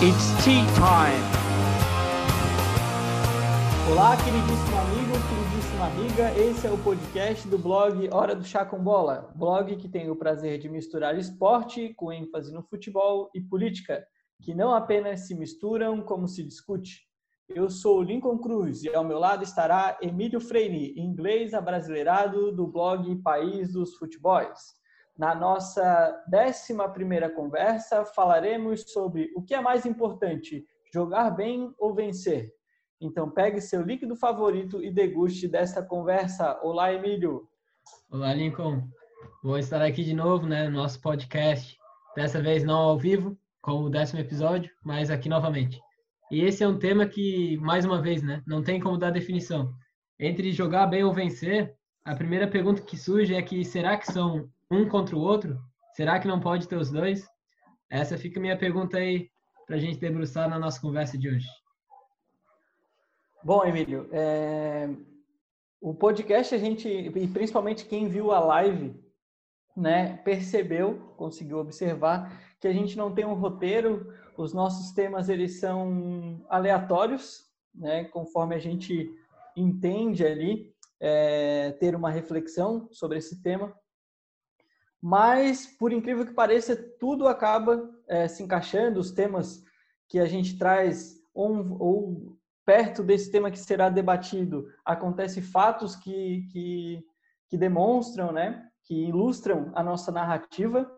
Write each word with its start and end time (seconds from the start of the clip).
It's 0.00 0.30
tea 0.44 0.62
time. 0.76 1.24
Olá, 3.90 4.16
queridíssimo 4.16 4.78
amigo, 4.78 5.12
queridíssima 5.28 5.86
amiga. 5.86 6.38
Esse 6.38 6.68
é 6.68 6.70
o 6.70 6.78
podcast 6.78 7.48
do 7.48 7.58
blog 7.58 8.08
Hora 8.12 8.36
do 8.36 8.44
Chá 8.44 8.64
com 8.64 8.78
Bola, 8.78 9.32
blog 9.34 9.74
que 9.74 9.88
tem 9.88 10.08
o 10.08 10.14
prazer 10.14 10.60
de 10.60 10.68
misturar 10.68 11.18
esporte 11.18 11.94
com 11.94 12.12
ênfase 12.12 12.54
no 12.54 12.62
futebol 12.62 13.28
e 13.34 13.40
política, 13.40 14.06
que 14.40 14.54
não 14.54 14.72
apenas 14.72 15.26
se 15.26 15.34
misturam, 15.34 16.00
como 16.00 16.28
se 16.28 16.44
discute. 16.44 17.00
Eu 17.48 17.68
sou 17.68 18.00
Lincoln 18.00 18.38
Cruz 18.38 18.84
e 18.84 18.94
ao 18.94 19.02
meu 19.02 19.18
lado 19.18 19.42
estará 19.42 19.98
Emílio 20.00 20.40
Freire, 20.40 20.94
inglês 20.96 21.52
abrasileirado 21.52 22.52
do 22.52 22.68
blog 22.68 23.16
País 23.16 23.72
dos 23.72 23.96
Futebols. 23.96 24.77
Na 25.18 25.34
nossa 25.34 26.24
décima 26.28 26.88
primeira 26.88 27.28
conversa, 27.28 28.04
falaremos 28.04 28.84
sobre 28.92 29.32
o 29.34 29.42
que 29.42 29.52
é 29.52 29.60
mais 29.60 29.84
importante, 29.84 30.64
jogar 30.94 31.30
bem 31.30 31.74
ou 31.76 31.92
vencer. 31.92 32.52
Então, 33.00 33.28
pegue 33.28 33.60
seu 33.60 33.82
líquido 33.82 34.14
favorito 34.14 34.80
e 34.80 34.92
deguste 34.92 35.48
desta 35.48 35.82
conversa. 35.82 36.56
Olá, 36.62 36.92
Emílio. 36.92 37.48
Olá, 38.08 38.32
Lincoln. 38.32 38.88
Vou 39.42 39.58
estar 39.58 39.82
aqui 39.82 40.04
de 40.04 40.14
novo, 40.14 40.46
né, 40.46 40.68
no 40.68 40.76
nosso 40.76 41.00
podcast. 41.00 41.76
Dessa 42.14 42.40
vez 42.40 42.62
não 42.62 42.78
ao 42.78 42.96
vivo, 42.96 43.36
como 43.60 43.86
o 43.86 43.90
décimo 43.90 44.20
episódio, 44.20 44.70
mas 44.84 45.10
aqui 45.10 45.28
novamente. 45.28 45.80
E 46.30 46.42
esse 46.42 46.62
é 46.62 46.68
um 46.68 46.78
tema 46.78 47.08
que, 47.08 47.56
mais 47.56 47.84
uma 47.84 48.00
vez, 48.00 48.22
né, 48.22 48.40
não 48.46 48.62
tem 48.62 48.78
como 48.78 48.96
dar 48.96 49.10
definição. 49.10 49.74
Entre 50.16 50.52
jogar 50.52 50.86
bem 50.86 51.02
ou 51.02 51.12
vencer, 51.12 51.74
a 52.04 52.14
primeira 52.14 52.46
pergunta 52.46 52.82
que 52.82 52.96
surge 52.96 53.34
é 53.34 53.42
que 53.42 53.64
será 53.64 53.96
que 53.96 54.12
são 54.12 54.48
um 54.70 54.88
contra 54.88 55.16
o 55.16 55.20
outro? 55.20 55.58
Será 55.94 56.18
que 56.20 56.28
não 56.28 56.40
pode 56.40 56.68
ter 56.68 56.76
os 56.76 56.90
dois? 56.90 57.26
Essa 57.90 58.18
fica 58.18 58.38
a 58.38 58.42
minha 58.42 58.58
pergunta 58.58 58.98
aí 58.98 59.30
para 59.66 59.76
a 59.76 59.78
gente 59.78 59.98
debruçar 59.98 60.48
na 60.48 60.58
nossa 60.58 60.80
conversa 60.80 61.16
de 61.16 61.28
hoje. 61.28 61.48
Bom, 63.42 63.64
Emílio, 63.64 64.08
é... 64.12 64.88
o 65.80 65.94
podcast 65.94 66.54
a 66.54 66.58
gente, 66.58 66.88
e 66.88 67.28
principalmente 67.28 67.86
quem 67.86 68.08
viu 68.08 68.32
a 68.32 68.40
live, 68.40 68.94
né, 69.76 70.16
percebeu, 70.18 71.14
conseguiu 71.16 71.58
observar 71.58 72.32
que 72.60 72.66
a 72.66 72.72
gente 72.72 72.96
não 72.96 73.14
tem 73.14 73.24
um 73.24 73.34
roteiro, 73.34 74.12
os 74.36 74.52
nossos 74.52 74.92
temas 74.92 75.28
eles 75.28 75.60
são 75.60 76.44
aleatórios, 76.48 77.44
né, 77.74 78.04
conforme 78.04 78.54
a 78.54 78.58
gente 78.58 79.08
entende 79.56 80.24
ali, 80.26 80.74
é, 81.00 81.72
ter 81.72 81.94
uma 81.94 82.10
reflexão 82.10 82.88
sobre 82.90 83.18
esse 83.18 83.40
tema. 83.40 83.72
Mas, 85.00 85.66
por 85.66 85.92
incrível 85.92 86.26
que 86.26 86.34
pareça, 86.34 86.76
tudo 86.98 87.28
acaba 87.28 87.88
é, 88.08 88.26
se 88.26 88.42
encaixando, 88.42 88.98
os 88.98 89.12
temas 89.12 89.62
que 90.08 90.18
a 90.18 90.26
gente 90.26 90.58
traz, 90.58 91.22
ou, 91.32 91.80
ou, 91.80 92.38
perto 92.64 93.02
desse 93.02 93.30
tema 93.30 93.50
que 93.50 93.58
será 93.58 93.88
debatido, 93.88 94.66
acontecem 94.84 95.42
fatos 95.42 95.94
que, 95.96 96.46
que, 96.52 97.04
que 97.48 97.56
demonstram, 97.56 98.32
né, 98.32 98.68
que 98.84 99.06
ilustram 99.06 99.70
a 99.74 99.82
nossa 99.82 100.10
narrativa. 100.10 100.90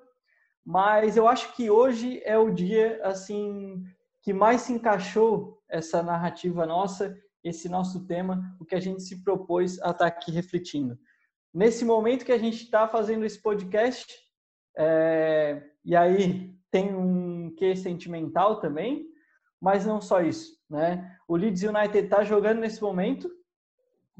Mas 0.65 1.17
eu 1.17 1.29
acho 1.29 1.55
que 1.55 1.71
hoje 1.71 2.21
é 2.25 2.37
o 2.39 2.51
dia 2.51 3.01
assim 3.05 3.85
que 4.23 4.33
mais 4.33 4.63
se 4.63 4.73
encaixou 4.73 5.63
essa 5.69 6.03
narrativa 6.03 6.67
nossa, 6.67 7.17
esse 7.43 7.69
nosso 7.69 8.07
tema, 8.07 8.55
o 8.61 8.65
que 8.65 8.75
a 8.75 8.81
gente 8.81 9.03
se 9.03 9.23
propôs 9.23 9.81
a 9.81 9.91
estar 9.91 10.07
aqui 10.07 10.31
refletindo 10.31 10.99
nesse 11.53 11.85
momento 11.85 12.25
que 12.25 12.33
a 12.33 12.39
gente 12.39 12.63
está 12.63 12.87
fazendo 12.89 13.25
esse 13.25 13.41
podcast, 13.41 14.15
é, 14.77 15.63
e 15.85 15.97
aí 15.97 16.55
tem 16.71 16.95
um 16.95 17.55
quê 17.57 17.75
sentimental 17.75 18.61
também, 18.61 19.07
mas 19.61 19.85
não 19.85 20.01
só 20.01 20.23
isso, 20.23 20.57
né? 20.69 21.17
O 21.29 21.37
Leeds 21.37 21.63
United 21.63 21.99
está 21.99 22.25
jogando 22.25 22.61
nesse 22.61 22.81
momento, 22.81 23.31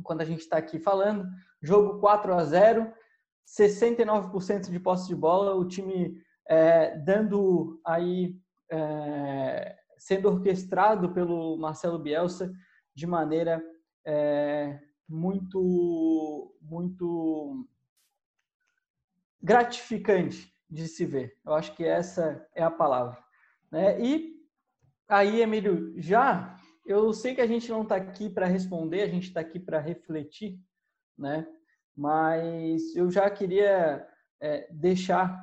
quando 0.03 0.21
a 0.21 0.25
gente 0.25 0.41
está 0.41 0.57
aqui 0.59 0.79
falando, 0.79 1.27
jogo 1.63 2.01
4 2.01 2.35
a 2.35 2.45
0 2.45 2.93
69% 3.47 4.71
de 4.71 4.79
posse 4.79 5.09
de 5.09 5.15
bola, 5.15 5.55
o 5.55 5.67
time 5.67 6.23
é, 6.49 6.97
dando 6.99 7.81
aí, 7.85 8.37
é, 8.71 9.77
sendo 9.99 10.29
orquestrado 10.29 11.13
pelo 11.13 11.57
Marcelo 11.57 11.99
Bielsa 11.99 12.53
de 12.95 13.07
maneira 13.07 13.63
é, 14.07 14.79
muito, 15.11 16.55
muito 16.63 17.67
gratificante 19.43 20.55
de 20.69 20.87
se 20.87 21.05
ver. 21.05 21.37
Eu 21.45 21.55
acho 21.55 21.75
que 21.75 21.85
essa 21.85 22.47
é 22.55 22.63
a 22.63 22.71
palavra. 22.71 23.19
Né? 23.71 24.01
E 24.01 24.41
aí, 25.09 25.43
Emílio, 25.43 26.01
já 26.01 26.57
eu 26.87 27.13
sei 27.13 27.35
que 27.35 27.41
a 27.41 27.47
gente 27.47 27.69
não 27.71 27.83
está 27.83 27.97
aqui 27.97 28.31
para 28.31 28.47
responder, 28.47 29.03
a 29.03 29.09
gente 29.09 29.29
está 29.29 29.41
aqui 29.41 29.59
para 29.59 29.81
refletir, 29.81 30.59
né? 31.17 31.47
Mas 31.97 32.95
eu 32.97 33.11
já 33.11 33.29
queria 33.31 34.07
é, 34.41 34.69
deixar 34.73 35.39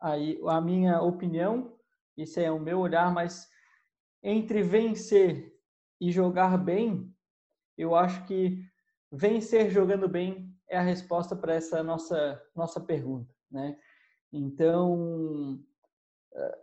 aí 0.00 0.40
a 0.46 0.60
minha 0.60 1.00
opinião, 1.02 1.76
esse 2.16 2.42
é 2.42 2.50
o 2.50 2.58
meu 2.58 2.78
olhar, 2.78 3.12
mas 3.12 3.48
entre 4.22 4.62
vencer 4.62 5.52
e 6.00 6.10
jogar 6.10 6.56
bem, 6.56 7.14
eu 7.76 7.94
acho 7.94 8.24
que 8.26 8.64
vencer 9.10 9.70
jogando 9.70 10.08
bem 10.08 10.54
é 10.68 10.78
a 10.78 10.82
resposta 10.82 11.34
para 11.34 11.54
essa 11.54 11.82
nossa 11.82 12.40
nossa 12.54 12.80
pergunta, 12.80 13.34
né? 13.50 13.76
Então, 14.32 15.58
eh, 16.34 16.58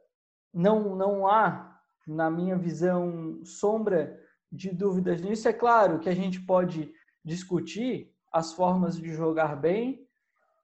não 0.54 0.96
não 0.96 1.28
há 1.28 1.82
na 2.08 2.30
minha 2.30 2.58
visão 2.58 3.44
sombra 3.44 4.20
de 4.52 4.72
dúvidas 4.72 5.22
nisso. 5.22 5.48
É 5.48 5.54
claro 5.54 6.00
que 6.00 6.10
a 6.10 6.16
gente 6.16 6.40
pode 6.40 6.94
discutir 7.24 8.14
as 8.32 8.54
formas 8.54 8.98
de 8.98 9.14
jogar 9.14 9.56
bem, 9.56 10.08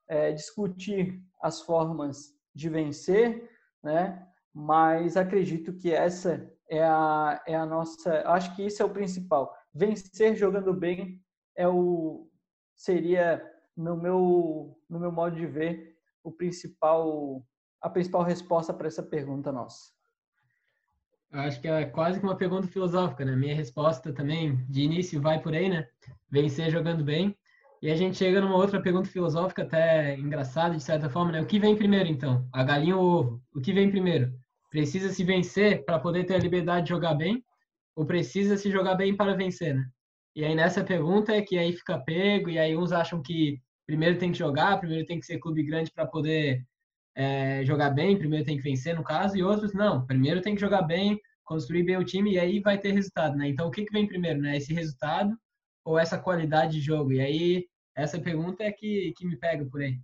é, 0.08 0.32
discutir 0.32 1.24
as 1.42 1.62
formas 1.62 2.36
de 2.54 2.70
vencer, 2.70 3.50
né? 3.82 4.28
Mas 4.54 5.16
acredito 5.16 5.74
que 5.74 5.92
essa 5.92 6.52
é 6.70 6.84
a, 6.84 7.42
é 7.48 7.56
a 7.56 7.66
nossa. 7.66 8.22
Acho 8.28 8.56
que 8.56 8.66
isso 8.66 8.82
é 8.82 8.86
o 8.86 8.90
principal. 8.90 9.56
Vencer 9.74 10.36
jogando 10.36 10.74
bem 10.74 11.24
é 11.56 11.68
o 11.68 12.28
seria 12.76 13.42
no 13.76 13.96
meu 13.96 14.78
no 14.90 15.00
meu 15.00 15.12
modo 15.12 15.36
de 15.36 15.46
ver 15.46 15.98
o 16.24 16.32
principal 16.32 17.46
a 17.82 17.90
principal 17.90 18.24
resposta 18.24 18.74
para 18.74 18.88
essa 18.88 19.02
pergunta 19.02 19.52
nossa. 19.52 19.92
Eu 21.32 21.40
acho 21.40 21.62
que 21.62 21.68
é 21.68 21.86
quase 21.86 22.20
que 22.20 22.26
uma 22.26 22.36
pergunta 22.36 22.68
filosófica, 22.68 23.24
né? 23.24 23.36
Minha 23.36 23.56
resposta 23.56 24.12
também 24.14 24.58
de 24.70 24.82
início 24.82 25.22
vai 25.22 25.42
por 25.42 25.54
aí, 25.54 25.70
né? 25.70 25.88
Vencer 26.30 26.70
jogando 26.70 27.04
bem. 27.04 27.36
E 27.82 27.90
a 27.90 27.96
gente 27.96 28.18
chega 28.18 28.42
numa 28.42 28.58
outra 28.58 28.82
pergunta 28.82 29.10
filosófica 29.10 29.64
até 29.64 30.16
engraçada 30.16 30.76
de 30.76 30.84
certa 30.84 31.10
forma, 31.10 31.32
né? 31.32 31.42
O 31.42 31.46
que 31.46 31.58
vem 31.58 31.76
primeiro 31.76 32.10
então? 32.10 32.46
A 32.54 32.64
galinha 32.64 32.98
ou 32.98 33.04
o 33.04 33.20
ovo? 33.20 33.44
O 33.56 33.62
que 33.62 33.74
vem 33.74 33.90
primeiro? 33.90 34.32
Precisa 34.70 35.10
se 35.10 35.24
vencer 35.24 35.84
para 35.86 35.98
poder 35.98 36.26
ter 36.26 36.36
a 36.36 36.40
liberdade 36.40 36.84
de 36.84 36.90
jogar 36.90 37.16
bem 37.16 37.44
ou 37.96 38.06
precisa 38.06 38.58
se 38.58 38.70
jogar 38.70 38.96
bem 38.96 39.16
para 39.16 39.34
vencer, 39.34 39.74
né? 39.74 39.90
E 40.36 40.46
aí 40.46 40.56
nessa 40.56 40.84
pergunta 40.84 41.34
é 41.34 41.42
que 41.42 41.58
aí 41.58 41.74
fica 41.74 42.00
pego, 42.00 42.50
e 42.50 42.58
aí 42.58 42.76
uns 42.76 42.92
acham 42.92 43.22
que 43.22 43.60
primeiro 43.86 44.18
tem 44.18 44.32
que 44.32 44.38
jogar, 44.38 44.80
primeiro 44.80 45.06
tem 45.06 45.20
que 45.20 45.26
ser 45.26 45.40
clube 45.40 45.64
grande 45.64 45.92
para 45.92 46.06
poder 46.08 46.64
é, 47.16 47.64
jogar 47.66 47.90
bem, 47.92 48.18
primeiro 48.18 48.46
tem 48.46 48.58
que 48.58 48.64
vencer 48.64 48.96
no 48.96 49.04
caso, 49.04 49.38
e 49.38 49.44
outros 49.44 49.74
não, 49.74 50.06
primeiro 50.06 50.42
tem 50.42 50.56
que 50.56 50.62
jogar 50.62 50.84
bem, 50.84 51.20
construir 51.44 51.84
bem 51.84 51.98
o 51.98 52.06
time 52.06 52.34
e 52.34 52.40
aí 52.40 52.60
vai 52.62 52.78
ter 52.78 52.92
resultado, 52.94 53.36
né? 53.38 53.50
Então 53.50 53.68
o 53.68 53.72
que, 53.72 53.86
que 53.86 53.92
vem 53.92 54.08
primeiro, 54.08 54.40
né? 54.40 54.58
Esse 54.58 54.74
resultado 54.74 55.38
ou 55.86 56.00
essa 56.00 56.18
qualidade 56.18 56.74
de 56.74 56.82
jogo? 56.82 57.12
E 57.14 57.20
aí 57.22 57.66
essa 57.96 58.20
pergunta 58.20 58.64
é 58.64 58.72
que, 58.72 59.14
que 59.18 59.26
me 59.26 59.38
pega 59.38 59.66
por 59.66 59.82
aí. 59.82 60.00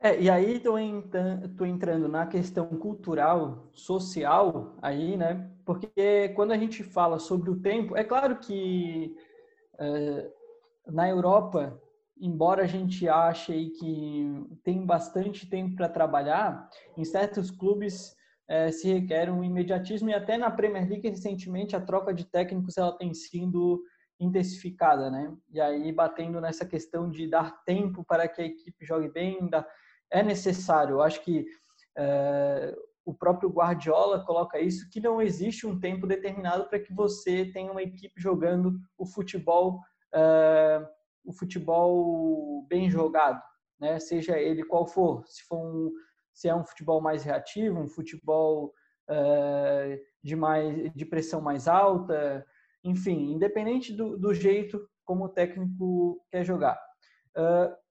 É, 0.00 0.20
e 0.20 0.28
aí 0.28 0.56
estou 0.56 0.78
entrando 1.66 2.08
na 2.08 2.26
questão 2.26 2.66
cultural, 2.66 3.70
social, 3.72 4.76
aí, 4.82 5.16
né? 5.16 5.50
Porque 5.64 6.28
quando 6.36 6.52
a 6.52 6.58
gente 6.58 6.82
fala 6.82 7.18
sobre 7.18 7.50
o 7.50 7.60
tempo, 7.60 7.96
é 7.96 8.04
claro 8.04 8.38
que 8.38 9.16
é, 9.78 10.30
na 10.86 11.08
Europa, 11.08 11.80
embora 12.20 12.64
a 12.64 12.66
gente 12.66 13.08
ache 13.08 13.70
que 13.70 14.46
tem 14.62 14.84
bastante 14.84 15.48
tempo 15.48 15.74
para 15.74 15.88
trabalhar, 15.88 16.68
em 16.96 17.04
certos 17.04 17.50
clubes 17.50 18.14
é, 18.46 18.70
se 18.70 18.92
requer 18.92 19.30
um 19.30 19.42
imediatismo 19.42 20.10
e 20.10 20.14
até 20.14 20.36
na 20.36 20.50
Premier 20.50 20.86
League 20.86 21.08
recentemente 21.08 21.74
a 21.74 21.80
troca 21.80 22.12
de 22.12 22.26
técnicos 22.26 22.76
ela 22.76 22.92
tem 22.96 23.14
sido 23.14 23.82
intensificada, 24.20 25.10
né? 25.10 25.34
E 25.50 25.60
aí 25.60 25.90
batendo 25.92 26.40
nessa 26.40 26.64
questão 26.66 27.08
de 27.08 27.26
dar 27.26 27.64
tempo 27.64 28.04
para 28.04 28.28
que 28.28 28.42
a 28.42 28.44
equipe 28.44 28.84
jogue 28.84 29.08
bem, 29.08 29.48
dar 29.48 29.66
é 30.14 30.22
necessário. 30.22 30.94
Eu 30.94 31.02
acho 31.02 31.20
que 31.22 31.44
é, 31.98 32.74
o 33.04 33.12
próprio 33.12 33.50
Guardiola 33.50 34.24
coloca 34.24 34.60
isso, 34.60 34.88
que 34.88 35.00
não 35.00 35.20
existe 35.20 35.66
um 35.66 35.78
tempo 35.78 36.06
determinado 36.06 36.68
para 36.68 36.78
que 36.78 36.94
você 36.94 37.46
tenha 37.46 37.70
uma 37.70 37.82
equipe 37.82 38.14
jogando 38.20 38.78
o 38.96 39.04
futebol, 39.04 39.80
é, 40.14 40.88
o 41.24 41.32
futebol 41.32 42.64
bem 42.68 42.88
jogado, 42.88 43.42
né? 43.80 43.98
seja 43.98 44.38
ele 44.38 44.64
qual 44.64 44.86
for. 44.86 45.26
Se, 45.26 45.42
for 45.42 45.58
um, 45.58 45.92
se 46.32 46.48
é 46.48 46.54
um 46.54 46.64
futebol 46.64 47.00
mais 47.00 47.24
reativo, 47.24 47.80
um 47.80 47.88
futebol 47.88 48.72
uh, 49.10 50.00
de, 50.22 50.36
mais, 50.36 50.92
de 50.94 51.04
pressão 51.04 51.40
mais 51.40 51.66
alta, 51.66 52.46
enfim, 52.84 53.32
independente 53.32 53.92
do, 53.92 54.16
do 54.16 54.32
jeito 54.32 54.88
como 55.04 55.24
o 55.24 55.28
técnico 55.28 56.24
quer 56.30 56.44
jogar. 56.44 56.78
Uh, 57.36 57.83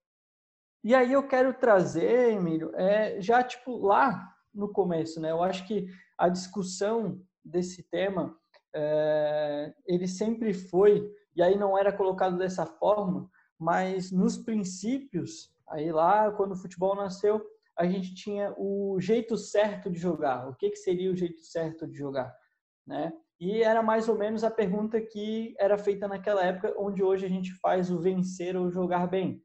e 0.83 0.94
aí 0.94 1.13
eu 1.13 1.27
quero 1.27 1.53
trazer, 1.53 2.31
Emílio, 2.31 2.71
é, 2.75 3.21
já 3.21 3.41
tipo 3.41 3.77
lá 3.77 4.30
no 4.53 4.71
começo, 4.71 5.19
né? 5.21 5.31
Eu 5.31 5.41
acho 5.41 5.65
que 5.65 5.88
a 6.18 6.30
discussão 6.30 7.21
desse 7.44 7.83
tema, 7.89 8.35
é, 8.75 9.74
ele 9.85 10.07
sempre 10.07 10.53
foi, 10.53 11.09
e 11.35 11.41
aí 11.41 11.57
não 11.57 11.77
era 11.77 11.91
colocado 11.91 12.38
dessa 12.38 12.65
forma, 12.65 13.30
mas 13.57 14.12
nos 14.12 14.38
princípios, 14.38 15.51
aí 15.69 15.91
lá 15.91 16.31
quando 16.31 16.51
o 16.51 16.57
futebol 16.57 16.95
nasceu, 16.95 17.41
a 17.77 17.85
gente 17.85 18.13
tinha 18.13 18.53
o 18.57 19.00
jeito 19.00 19.38
certo 19.38 19.89
de 19.89 19.97
jogar. 19.97 20.47
O 20.47 20.56
que, 20.56 20.69
que 20.69 20.75
seria 20.75 21.12
o 21.12 21.15
jeito 21.15 21.41
certo 21.41 21.88
de 21.88 21.97
jogar, 21.97 22.31
né? 22.85 23.12
E 23.39 23.63
era 23.63 23.81
mais 23.81 24.07
ou 24.07 24.18
menos 24.18 24.44
a 24.44 24.51
pergunta 24.51 25.01
que 25.01 25.56
era 25.59 25.77
feita 25.77 26.07
naquela 26.07 26.44
época, 26.44 26.74
onde 26.77 27.03
hoje 27.03 27.25
a 27.25 27.30
gente 27.30 27.53
faz 27.56 27.89
o 27.89 28.00
vencer 28.00 28.56
ou 28.56 28.69
jogar 28.69 29.07
bem. 29.07 29.41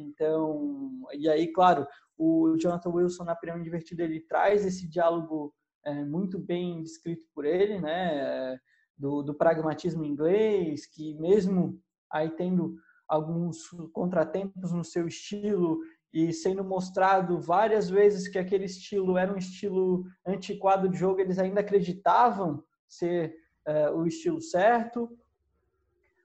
Então, 0.00 1.06
e 1.12 1.28
aí, 1.28 1.52
claro, 1.52 1.86
o 2.18 2.56
Jonathan 2.58 2.90
Wilson 2.90 3.24
na 3.24 3.34
Pirâmide 3.36 3.68
Invertida 3.68 4.02
ele 4.02 4.20
traz 4.20 4.66
esse 4.66 4.88
diálogo 4.88 5.54
é, 5.84 6.04
muito 6.04 6.38
bem 6.38 6.82
descrito 6.82 7.26
por 7.34 7.44
ele, 7.44 7.80
né? 7.80 8.58
Do, 8.96 9.22
do 9.22 9.34
pragmatismo 9.34 10.04
inglês, 10.04 10.86
que 10.86 11.14
mesmo 11.14 11.80
aí 12.12 12.28
tendo 12.30 12.74
alguns 13.08 13.68
contratempos 13.92 14.72
no 14.72 14.84
seu 14.84 15.08
estilo 15.08 15.80
e 16.12 16.32
sendo 16.32 16.62
mostrado 16.62 17.40
várias 17.40 17.88
vezes 17.88 18.28
que 18.28 18.38
aquele 18.38 18.64
estilo 18.64 19.16
era 19.16 19.32
um 19.32 19.36
estilo 19.36 20.04
antiquado 20.26 20.88
de 20.88 20.98
jogo, 20.98 21.20
eles 21.20 21.38
ainda 21.38 21.60
acreditavam 21.60 22.62
ser 22.88 23.34
uh, 23.66 23.96
o 23.96 24.06
estilo 24.06 24.40
certo. 24.40 25.08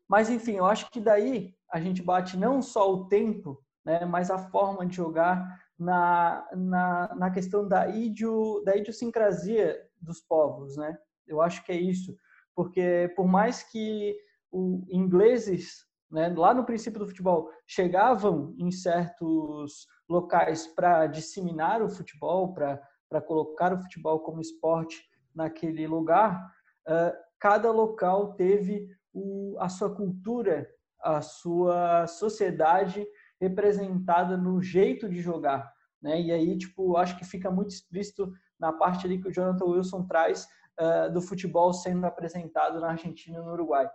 Mas 0.08 0.30
enfim, 0.30 0.54
eu 0.54 0.66
acho 0.66 0.92
que 0.92 1.00
daí 1.00 1.56
a 1.72 1.80
gente 1.80 2.02
bate 2.02 2.38
não 2.38 2.62
só 2.62 2.92
o 2.92 3.08
tempo, 3.08 3.64
né, 3.86 4.04
mas 4.06 4.32
a 4.32 4.38
forma 4.38 4.86
de 4.86 4.96
jogar 4.96 5.62
na, 5.78 6.48
na, 6.56 7.16
na 7.16 7.32
questão 7.32 7.68
da, 7.68 7.88
idio, 7.88 8.62
da 8.66 8.76
idiosincrasia 8.76 9.80
dos 10.02 10.22
povos, 10.22 10.76
né? 10.78 10.98
Eu 11.28 11.42
acho 11.42 11.64
que 11.64 11.72
é 11.72 11.76
isso, 11.76 12.16
porque 12.56 13.12
por 13.16 13.28
mais 13.28 13.64
que 13.64 14.16
os 14.52 14.88
ingleses, 14.90 15.86
né, 16.10 16.30
lá 16.30 16.54
no 16.54 16.66
princípio 16.66 17.00
do 17.00 17.08
futebol, 17.08 17.50
chegavam 17.68 18.56
em 18.58 18.72
certos 18.72 19.88
locais 20.08 20.68
para 20.68 21.08
disseminar 21.08 21.82
o 21.82 21.90
futebol, 21.90 22.54
para 22.54 23.22
colocar 23.26 23.74
o 23.74 23.82
futebol 23.82 24.20
como 24.20 24.42
esporte 24.42 25.04
naquele 25.34 25.86
lugar, 25.88 26.40
uh, 26.88 27.26
cada 27.40 27.72
local 27.72 28.34
teve 28.36 28.88
o, 29.14 29.58
a 29.60 29.68
sua 29.68 29.94
cultura, 29.94 30.70
a 31.02 31.22
sua 31.22 32.08
sociedade 32.08 33.06
representada 33.40 34.38
no 34.38 34.62
jeito 34.62 35.10
de 35.10 35.22
jogar, 35.22 35.74
né? 36.02 36.22
E 36.22 36.32
aí, 36.32 36.58
tipo, 36.58 36.98
acho 36.98 37.18
que 37.18 37.26
fica 37.26 37.52
muito 37.52 37.72
explícito 37.72 38.32
na 38.60 38.72
parte 38.72 39.06
ali 39.06 39.22
que 39.22 39.28
o 39.28 39.32
Jonathan 39.32 39.66
Wilson 39.66 40.06
traz 40.06 40.48
uh, 40.80 41.12
do 41.12 41.22
futebol 41.22 41.74
sendo 41.74 42.06
apresentado 42.06 42.80
na 42.80 42.92
Argentina 42.92 43.40
e 43.40 43.42
no 43.42 43.54
Uruguai. 43.54 43.90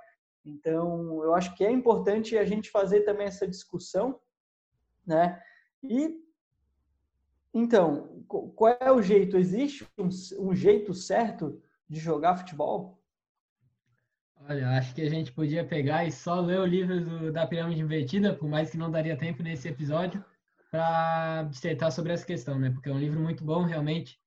Então, 0.44 1.22
eu 1.22 1.34
acho 1.34 1.54
que 1.54 1.64
é 1.64 1.70
importante 1.70 2.37
a 2.37 2.44
gente 2.44 2.70
fazer 2.70 3.00
também 3.02 3.26
essa 3.26 3.46
discussão, 3.46 4.19
né? 5.06 5.40
E 5.82 6.19
então, 7.52 8.25
qual 8.28 8.76
é 8.81 8.93
o 8.93 9.02
jeito? 9.02 9.36
Existe 9.36 9.86
um, 9.98 10.08
um 10.38 10.54
jeito 10.54 10.94
certo 10.94 11.60
de 11.88 11.98
jogar 11.98 12.36
futebol? 12.36 13.00
Olha, 14.48 14.70
acho 14.70 14.94
que 14.94 15.02
a 15.02 15.08
gente 15.08 15.32
podia 15.32 15.64
pegar 15.64 16.04
e 16.06 16.10
só 16.10 16.40
ler 16.40 16.58
o 16.58 16.64
livro 16.66 17.00
do, 17.00 17.32
da 17.32 17.46
Pirâmide 17.46 17.82
Invertida, 17.82 18.34
por 18.34 18.48
mais 18.48 18.70
que 18.70 18.78
não 18.78 18.90
daria 18.90 19.16
tempo 19.16 19.42
nesse 19.42 19.69
episódio, 19.69 20.25
para 20.70 21.44
dissertar 21.44 21.92
sobre 21.92 22.12
essa 22.12 22.26
questão, 22.26 22.58
né? 22.58 22.70
Porque 22.70 22.88
é 22.88 22.92
um 22.92 22.98
livro 22.98 23.20
muito 23.20 23.44
bom, 23.44 23.64
realmente. 23.64 24.19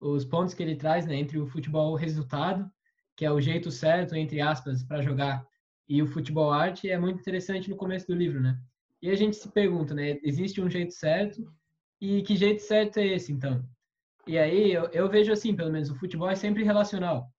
Os 0.00 0.24
pontos 0.24 0.54
que 0.54 0.62
ele 0.62 0.76
traz, 0.76 1.06
né, 1.06 1.16
entre 1.16 1.38
o 1.38 1.46
futebol 1.46 1.94
resultado, 1.94 2.70
que 3.16 3.24
é 3.24 3.30
o 3.32 3.40
jeito 3.40 3.70
certo, 3.70 4.14
entre 4.14 4.40
aspas, 4.40 4.82
para 4.82 5.02
jogar, 5.02 5.46
e 5.88 6.02
o 6.02 6.06
futebol 6.06 6.52
arte, 6.52 6.90
é 6.90 6.98
muito 6.98 7.20
interessante 7.20 7.70
no 7.70 7.76
começo 7.76 8.06
do 8.06 8.14
livro, 8.14 8.40
né? 8.40 8.58
E 9.00 9.10
a 9.10 9.14
gente 9.14 9.36
se 9.36 9.48
pergunta, 9.50 9.94
né, 9.94 10.18
existe 10.22 10.60
um 10.60 10.70
jeito 10.70 10.92
certo? 10.92 11.42
E 12.00 12.22
que 12.22 12.36
jeito 12.36 12.60
certo 12.62 12.98
é 12.98 13.06
esse, 13.06 13.32
então? 13.32 13.64
E 14.26 14.38
aí 14.38 14.72
eu, 14.72 14.84
eu 14.92 15.08
vejo 15.08 15.32
assim, 15.32 15.54
pelo 15.56 15.72
menos, 15.72 15.90
o 15.90 15.94
futebol 15.94 16.30
é 16.30 16.34
sempre 16.34 16.64
relacional. 16.64 17.33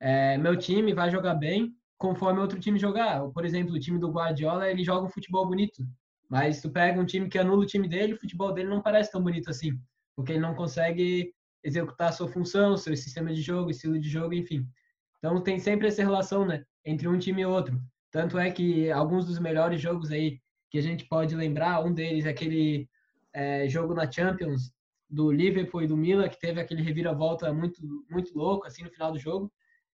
É, 0.00 0.38
meu 0.38 0.56
time 0.56 0.94
vai 0.94 1.10
jogar 1.10 1.34
bem 1.34 1.74
conforme 1.98 2.40
outro 2.40 2.58
time 2.58 2.78
jogar. 2.78 3.28
Por 3.28 3.44
exemplo, 3.44 3.74
o 3.74 3.78
time 3.78 3.98
do 3.98 4.10
Guardiola, 4.10 4.70
ele 4.70 4.82
joga 4.82 5.06
um 5.06 5.10
futebol 5.10 5.46
bonito. 5.46 5.86
Mas 6.28 6.62
tu 6.62 6.70
pega 6.70 6.98
um 6.98 7.04
time 7.04 7.28
que 7.28 7.38
anula 7.38 7.62
o 7.62 7.66
time 7.66 7.86
dele, 7.86 8.14
o 8.14 8.18
futebol 8.18 8.52
dele 8.52 8.68
não 8.68 8.80
parece 8.80 9.12
tão 9.12 9.22
bonito 9.22 9.50
assim. 9.50 9.78
Porque 10.16 10.32
ele 10.32 10.40
não 10.40 10.54
consegue 10.54 11.32
executar 11.62 12.08
a 12.08 12.12
sua 12.12 12.28
função, 12.28 12.76
seu 12.76 12.96
sistema 12.96 13.34
de 13.34 13.42
jogo, 13.42 13.70
estilo 13.70 13.98
de 13.98 14.08
jogo, 14.08 14.32
enfim. 14.32 14.66
Então 15.18 15.42
tem 15.42 15.58
sempre 15.58 15.88
essa 15.88 16.02
relação, 16.02 16.46
né? 16.46 16.64
Entre 16.84 17.06
um 17.06 17.18
time 17.18 17.42
e 17.42 17.46
outro. 17.46 17.78
Tanto 18.10 18.38
é 18.38 18.50
que 18.50 18.90
alguns 18.90 19.26
dos 19.26 19.38
melhores 19.38 19.80
jogos 19.80 20.10
aí 20.10 20.40
que 20.70 20.78
a 20.78 20.82
gente 20.82 21.04
pode 21.06 21.34
lembrar, 21.34 21.84
um 21.84 21.92
deles 21.92 22.24
é 22.24 22.30
aquele 22.30 22.88
é, 23.32 23.68
jogo 23.68 23.92
na 23.92 24.10
Champions 24.10 24.72
do 25.08 25.30
Liverpool 25.30 25.82
e 25.82 25.86
do 25.88 25.96
Milan, 25.96 26.28
que 26.28 26.38
teve 26.38 26.60
aquele 26.60 26.82
reviravolta 26.82 27.52
muito, 27.52 27.82
muito 28.08 28.36
louco, 28.36 28.66
assim, 28.66 28.84
no 28.84 28.90
final 28.90 29.12
do 29.12 29.18
jogo, 29.18 29.52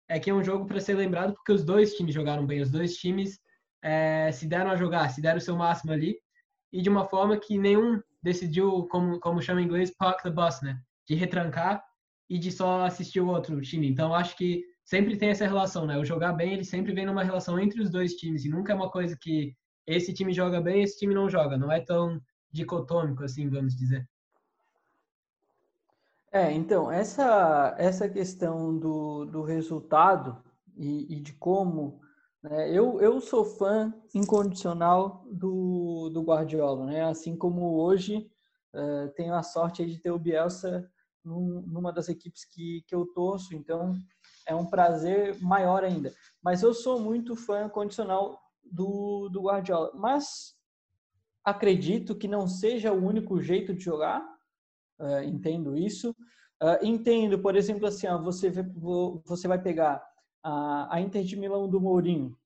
é 0.07 0.19
que 0.19 0.29
é 0.29 0.33
um 0.33 0.43
jogo 0.43 0.65
para 0.65 0.79
ser 0.79 0.95
lembrado 0.95 1.33
porque 1.33 1.51
os 1.51 1.63
dois 1.63 1.95
times 1.95 2.13
jogaram 2.13 2.45
bem, 2.45 2.61
os 2.61 2.69
dois 2.69 2.95
times 2.97 3.39
é, 3.83 4.31
se 4.31 4.47
deram 4.47 4.71
a 4.71 4.75
jogar, 4.75 5.09
se 5.09 5.21
deram 5.21 5.37
o 5.37 5.41
seu 5.41 5.55
máximo 5.55 5.91
ali, 5.91 6.17
e 6.73 6.81
de 6.81 6.89
uma 6.89 7.05
forma 7.05 7.37
que 7.37 7.57
nenhum 7.57 8.01
decidiu, 8.21 8.87
como, 8.87 9.19
como 9.19 9.41
chama 9.41 9.61
em 9.61 9.65
inglês, 9.65 9.95
park 9.95 10.23
the 10.23 10.31
bus, 10.31 10.61
né? 10.61 10.79
De 11.07 11.13
retrancar 11.13 11.83
e 12.29 12.39
de 12.39 12.51
só 12.51 12.85
assistir 12.85 13.21
o 13.21 13.27
outro 13.27 13.61
time. 13.61 13.87
Então, 13.87 14.13
acho 14.13 14.35
que 14.35 14.63
sempre 14.83 15.15
tem 15.15 15.29
essa 15.29 15.45
relação, 15.45 15.85
né? 15.85 15.97
O 15.97 16.03
jogar 16.03 16.33
bem, 16.33 16.53
ele 16.53 16.65
sempre 16.65 16.93
vem 16.93 17.05
numa 17.05 17.23
relação 17.23 17.59
entre 17.59 17.81
os 17.81 17.89
dois 17.91 18.13
times, 18.15 18.43
e 18.43 18.49
nunca 18.49 18.73
é 18.73 18.75
uma 18.75 18.89
coisa 18.89 19.15
que 19.21 19.55
esse 19.85 20.13
time 20.13 20.33
joga 20.33 20.59
bem, 20.59 20.81
esse 20.81 20.97
time 20.97 21.13
não 21.13 21.29
joga. 21.29 21.57
Não 21.57 21.71
é 21.71 21.79
tão 21.79 22.19
dicotômico, 22.51 23.23
assim, 23.23 23.47
vamos 23.47 23.75
dizer. 23.75 24.07
É, 26.35 26.51
então, 26.51 26.91
essa, 26.91 27.73
essa 27.77 28.09
questão 28.09 28.77
do, 28.77 29.23
do 29.23 29.41
resultado 29.41 30.43
e, 30.75 31.15
e 31.15 31.21
de 31.21 31.31
como. 31.31 32.01
Né, 32.43 32.69
eu, 32.69 32.99
eu 32.99 33.21
sou 33.21 33.45
fã 33.45 33.93
incondicional 34.13 35.25
do, 35.31 36.09
do 36.09 36.21
Guardiola, 36.23 36.87
né? 36.87 37.05
Assim 37.05 37.37
como 37.37 37.77
hoje 37.77 38.29
uh, 38.73 39.07
tenho 39.15 39.33
a 39.33 39.41
sorte 39.41 39.85
de 39.85 39.97
ter 39.97 40.11
o 40.11 40.19
Bielsa 40.19 40.91
num, 41.23 41.61
numa 41.67 41.93
das 41.93 42.09
equipes 42.09 42.43
que, 42.43 42.83
que 42.85 42.93
eu 42.93 43.05
torço, 43.13 43.55
então 43.55 43.95
é 44.45 44.53
um 44.53 44.65
prazer 44.65 45.41
maior 45.41 45.85
ainda. 45.85 46.13
Mas 46.43 46.61
eu 46.61 46.73
sou 46.73 46.99
muito 46.99 47.37
fã 47.37 47.63
incondicional 47.63 48.37
do, 48.61 49.29
do 49.29 49.43
Guardiola. 49.43 49.89
Mas 49.95 50.53
acredito 51.45 52.13
que 52.13 52.27
não 52.27 52.45
seja 52.45 52.91
o 52.91 53.01
único 53.01 53.41
jeito 53.41 53.73
de 53.73 53.81
jogar 53.81 54.34
uh, 54.99 55.23
entendo 55.23 55.77
isso. 55.77 56.15
Uh, 56.61 56.83
entendo, 56.83 57.39
por 57.39 57.55
exemplo, 57.55 57.85
assim, 57.87 58.07
ó, 58.07 58.17
você, 58.17 58.51
você 59.25 59.47
vai 59.47 59.61
pegar 59.61 60.05
a, 60.43 60.95
a 60.95 61.01
Inter 61.01 61.23
de 61.23 61.35
Milão 61.35 61.67
do 61.67 61.81
Mourinho. 61.81 62.37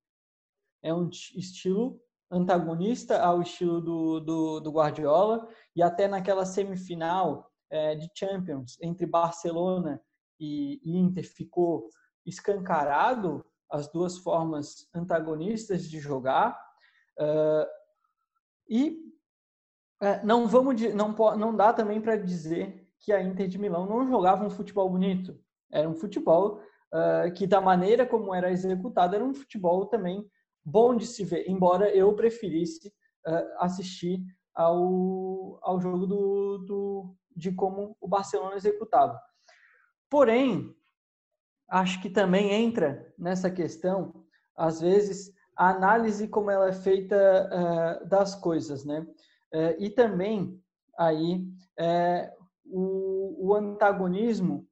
É 0.82 0.94
um 0.94 1.10
estilo 1.10 2.02
antagonista 2.32 3.22
ao 3.22 3.42
estilo 3.42 3.82
do, 3.82 4.20
do, 4.20 4.60
do 4.60 4.72
Guardiola 4.72 5.48
e 5.76 5.82
até 5.82 6.08
naquela 6.08 6.46
semifinal 6.46 7.52
é, 7.70 7.96
de 7.96 8.10
Champions 8.16 8.78
entre 8.82 9.06
Barcelona 9.06 10.02
e, 10.40 10.80
e 10.84 10.98
Inter 10.98 11.24
ficou 11.24 11.90
escancarado 12.26 13.46
as 13.70 13.92
duas 13.92 14.18
formas 14.18 14.88
antagonistas 14.94 15.90
de 15.90 16.00
jogar 16.00 16.60
uh, 17.20 17.68
e 18.68 19.09
é, 20.02 20.24
não 20.24 20.48
vamos 20.48 20.82
não 20.94 21.14
não 21.38 21.56
dá 21.56 21.74
também 21.74 22.00
para 22.00 22.16
dizer 22.16 22.88
que 23.00 23.12
a 23.12 23.22
Inter 23.22 23.48
de 23.48 23.58
Milão 23.58 23.86
não 23.86 24.08
jogava 24.08 24.46
um 24.46 24.50
futebol 24.50 24.90
bonito. 24.90 25.38
Era 25.72 25.88
um 25.88 25.96
futebol 25.96 26.62
uh, 26.94 27.32
que 27.34 27.48
da 27.48 27.62
maneira 27.62 28.06
como 28.06 28.34
era 28.34 28.52
executado 28.52 29.16
era 29.16 29.24
um 29.24 29.34
futebol 29.34 29.86
também 29.86 30.26
bom 30.64 30.96
de 30.96 31.06
se 31.06 31.24
ver. 31.24 31.50
Embora 31.50 31.90
eu 31.96 32.14
preferisse 32.16 32.90
uh, 33.28 33.64
assistir 33.64 34.20
ao, 34.54 35.60
ao 35.62 35.80
jogo 35.80 36.06
do, 36.06 36.58
do, 36.60 37.16
de 37.36 37.52
como 37.52 37.96
o 38.02 38.08
Barcelona 38.08 38.56
executava. 38.56 39.20
Porém, 40.10 40.76
acho 41.70 42.02
que 42.02 42.10
também 42.10 42.52
entra 42.52 43.14
nessa 43.18 43.50
questão, 43.50 44.26
às 44.56 44.82
vezes, 44.82 45.32
a 45.56 45.70
análise 45.70 46.28
como 46.28 46.50
ela 46.50 46.70
é 46.70 46.74
feita 46.74 47.16
uh, 47.16 48.08
das 48.08 48.36
coisas, 48.36 48.84
né? 48.84 49.06
É, 49.52 49.76
e 49.80 49.90
também 49.90 50.62
aí 50.98 51.44
é, 51.78 52.32
o, 52.66 53.48
o, 53.48 53.56
antagonismo 53.56 54.68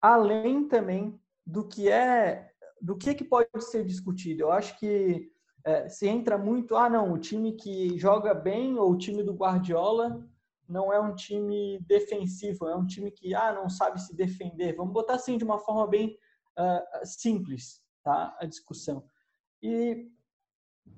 além 0.00 0.68
também 0.68 1.18
do 1.46 1.66
que 1.66 1.90
é 1.90 2.50
do 2.80 2.96
que 2.96 3.14
que 3.14 3.24
pode 3.24 3.48
ser 3.60 3.84
discutido. 3.84 4.42
Eu 4.42 4.52
acho 4.52 4.78
que 4.78 5.30
é, 5.64 5.88
se 5.88 6.08
entra 6.08 6.36
muito, 6.36 6.76
ah 6.76 6.90
não, 6.90 7.12
o 7.12 7.18
time 7.18 7.52
que 7.52 7.96
joga 7.96 8.34
bem 8.34 8.76
ou 8.76 8.90
o 8.90 8.98
time 8.98 9.22
do 9.22 9.32
Guardiola 9.32 10.28
não 10.68 10.92
é 10.92 10.98
um 10.98 11.14
time 11.14 11.78
defensivo, 11.86 12.66
é 12.66 12.74
um 12.74 12.86
time 12.86 13.10
que 13.10 13.34
ah 13.34 13.52
não 13.52 13.68
sabe 13.68 14.00
se 14.00 14.16
defender. 14.16 14.74
Vamos 14.74 14.92
botar 14.92 15.14
assim 15.14 15.38
de 15.38 15.44
uma 15.44 15.58
forma 15.58 15.86
bem 15.86 16.18
uh, 16.58 17.06
simples, 17.06 17.80
tá? 18.02 18.36
A 18.40 18.46
discussão. 18.46 19.04
E 19.62 20.08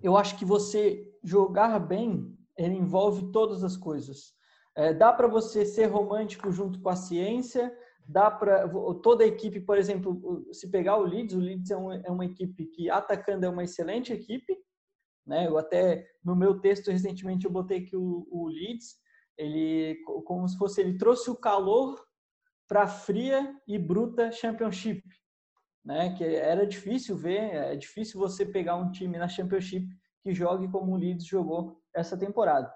eu 0.02 0.16
acho 0.16 0.38
que 0.38 0.44
você 0.44 1.06
jogar 1.22 1.78
bem, 1.78 2.36
ele 2.56 2.74
envolve 2.74 3.30
todas 3.32 3.64
as 3.64 3.76
coisas. 3.76 4.32
É, 4.76 4.92
dá 4.92 5.12
para 5.12 5.28
você 5.28 5.64
ser 5.64 5.86
romântico 5.86 6.50
junto 6.50 6.80
com 6.80 6.88
a 6.88 6.96
ciência, 6.96 7.72
dá 8.06 8.30
para 8.30 8.68
toda 9.02 9.24
a 9.24 9.26
equipe, 9.26 9.60
por 9.60 9.78
exemplo, 9.78 10.46
se 10.52 10.70
pegar 10.70 10.96
o 10.96 11.04
Leeds, 11.04 11.34
o 11.34 11.40
Leeds 11.40 11.70
é, 11.70 11.76
um, 11.76 11.92
é 11.92 12.10
uma 12.10 12.24
equipe 12.24 12.66
que 12.66 12.90
atacando 12.90 13.46
é 13.46 13.48
uma 13.48 13.64
excelente 13.64 14.12
equipe, 14.12 14.56
né? 15.26 15.46
Eu 15.46 15.56
até 15.56 16.06
no 16.22 16.36
meu 16.36 16.60
texto 16.60 16.90
recentemente 16.90 17.46
eu 17.46 17.52
botei 17.52 17.82
que 17.82 17.96
o, 17.96 18.26
o 18.30 18.48
Leeds, 18.48 18.96
ele 19.38 19.96
como 20.24 20.46
se 20.48 20.58
fosse 20.58 20.80
ele 20.80 20.98
trouxe 20.98 21.30
o 21.30 21.36
calor 21.36 21.98
para 22.68 22.82
a 22.82 22.88
fria 22.88 23.56
e 23.66 23.78
bruta 23.78 24.32
Championship, 24.32 25.02
né? 25.84 26.14
Que 26.14 26.24
era 26.24 26.66
difícil 26.66 27.16
ver, 27.16 27.54
é 27.54 27.76
difícil 27.76 28.20
você 28.20 28.44
pegar 28.44 28.76
um 28.76 28.90
time 28.90 29.16
na 29.18 29.28
Championship 29.28 29.86
que 30.20 30.34
jogue 30.34 30.68
como 30.70 30.92
o 30.92 30.96
Leeds 30.96 31.26
jogou 31.26 31.80
essa 31.94 32.16
temporada. 32.16 32.72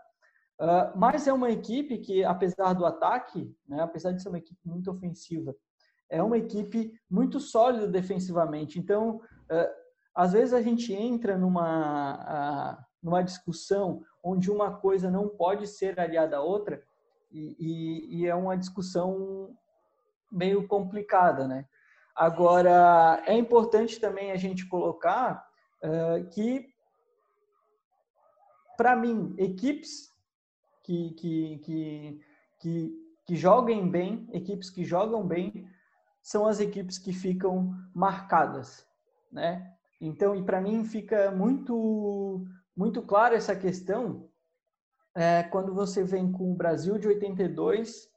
Uh, 0.61 0.91
mas 0.97 1.29
é 1.29 1.33
uma 1.33 1.51
equipe 1.51 1.99
que, 1.99 2.25
apesar 2.25 2.73
do 2.73 2.85
ataque, 2.85 3.55
né, 3.69 3.81
apesar 3.81 4.11
de 4.11 4.21
ser 4.21 4.29
uma 4.29 4.39
equipe 4.39 4.61
muito 4.65 4.91
ofensiva, 4.91 5.55
é 6.11 6.21
uma 6.21 6.37
equipe 6.37 6.93
muito 7.09 7.39
sólida 7.39 7.87
defensivamente. 7.87 8.79
Então, 8.79 9.17
uh, 9.17 9.71
às 10.15 10.33
vezes 10.33 10.53
a 10.53 10.61
gente 10.61 10.93
entra 10.93 11.39
numa, 11.39 12.77
uh, 12.81 12.85
numa 13.01 13.23
discussão 13.23 14.03
onde 14.23 14.51
uma 14.51 14.77
coisa 14.79 15.09
não 15.09 15.29
pode 15.29 15.65
ser 15.69 16.01
aliada 16.01 16.39
à 16.39 16.41
outra 16.41 16.83
e, 17.31 17.57
e, 17.59 18.17
e 18.19 18.27
é 18.27 18.35
uma 18.35 18.57
discussão 18.57 19.57
meio 20.31 20.67
complicada, 20.67 21.47
né? 21.47 21.67
Agora, 22.17 23.23
é 23.27 23.35
importante 23.39 24.01
também 24.01 24.33
a 24.33 24.37
gente 24.37 24.69
colocar 24.69 25.47
que, 26.33 26.67
para 28.79 28.95
mim, 28.95 29.35
equipes 29.37 30.09
que, 30.85 31.11
que, 31.15 31.59
que, 31.59 32.21
que, 32.61 33.13
que 33.27 33.37
joguem 33.37 33.91
bem, 33.91 34.29
equipes 34.33 34.71
que 34.71 34.85
jogam 34.85 35.27
bem, 35.27 35.69
são 36.23 36.47
as 36.47 36.61
equipes 36.61 36.97
que 36.97 37.13
ficam 37.13 37.75
marcadas, 37.93 38.87
né? 39.33 39.75
Então, 40.01 40.37
e 40.37 40.45
para 40.45 40.61
mim 40.61 40.85
fica 40.85 41.33
muito 41.33 42.47
muito 42.77 43.03
clara 43.03 43.35
essa 43.35 43.57
questão 43.57 44.31
é, 45.13 45.43
quando 45.43 45.75
você 45.75 46.05
vem 46.05 46.31
com 46.31 46.53
o 46.53 46.55
Brasil 46.55 46.97
de 46.97 47.09
82 47.09 48.09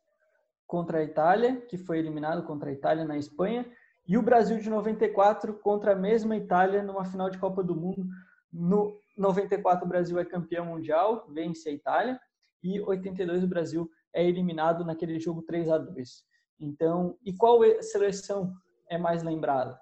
contra 0.67 0.99
a 0.99 1.03
Itália, 1.03 1.59
que 1.61 1.75
foi 1.75 1.97
eliminado 1.97 2.43
contra 2.43 2.69
a 2.69 2.73
Itália 2.73 3.03
na 3.03 3.17
Espanha, 3.17 3.65
e 4.07 4.15
o 4.15 4.21
Brasil 4.21 4.59
de 4.59 4.69
94 4.69 5.55
contra 5.55 5.93
a 5.93 5.95
mesma 5.95 6.35
Itália 6.35 6.83
numa 6.83 7.03
final 7.03 7.31
de 7.31 7.39
Copa 7.39 7.63
do 7.63 7.75
Mundo. 7.75 8.07
No 8.53 9.00
94 9.17 9.85
o 9.85 9.89
Brasil 9.89 10.19
é 10.19 10.25
campeão 10.25 10.65
mundial, 10.65 11.27
vence 11.29 11.69
a 11.69 11.71
Itália, 11.71 12.19
e 12.63 12.79
82 12.79 13.43
o 13.43 13.47
Brasil 13.47 13.89
é 14.13 14.25
eliminado 14.25 14.85
naquele 14.85 15.19
jogo 15.19 15.41
3 15.41 15.69
a 15.69 15.77
2. 15.77 16.23
Então, 16.59 17.17
e 17.25 17.33
qual 17.33 17.59
seleção 17.81 18.53
é 18.89 18.97
mais 18.97 19.23
lembrada? 19.23 19.79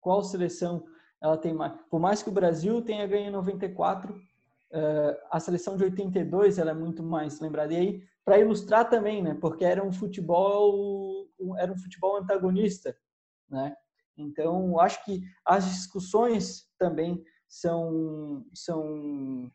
Qual 0.00 0.22
seleção 0.22 0.84
ela 1.22 1.36
tem 1.36 1.54
mais? 1.54 1.72
Por 1.90 1.98
mais 2.00 2.22
que 2.22 2.28
o 2.28 2.32
Brasil 2.32 2.82
tenha 2.82 3.06
ganho 3.06 3.28
em 3.28 3.32
94, 3.32 4.14
eh, 4.72 5.22
a 5.30 5.40
seleção 5.40 5.76
de 5.76 5.84
82 5.84 6.58
ela 6.58 6.72
é 6.72 6.74
muito 6.74 7.02
mais 7.02 7.40
lembrada. 7.40 7.72
E 7.72 7.76
aí, 7.76 8.02
para 8.24 8.38
ilustrar 8.38 8.88
também, 8.88 9.22
né? 9.22 9.36
Porque 9.40 9.64
era 9.64 9.82
um 9.84 9.92
futebol 9.92 11.28
era 11.58 11.72
um 11.72 11.78
futebol 11.78 12.16
antagonista, 12.16 12.94
né? 13.48 13.74
Então, 14.16 14.78
acho 14.78 15.02
que 15.04 15.22
as 15.44 15.64
discussões 15.64 16.68
também 16.78 17.22
são 17.50 18.46
são 18.54 19.50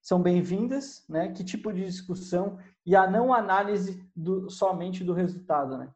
são 0.00 0.22
bem-vindas, 0.22 1.04
né? 1.06 1.30
Que 1.30 1.44
tipo 1.44 1.70
de 1.70 1.84
discussão 1.84 2.58
e 2.86 2.96
a 2.96 3.08
não 3.08 3.32
análise 3.34 4.02
do, 4.16 4.48
somente 4.48 5.04
do 5.04 5.12
resultado, 5.12 5.76
né? 5.76 5.92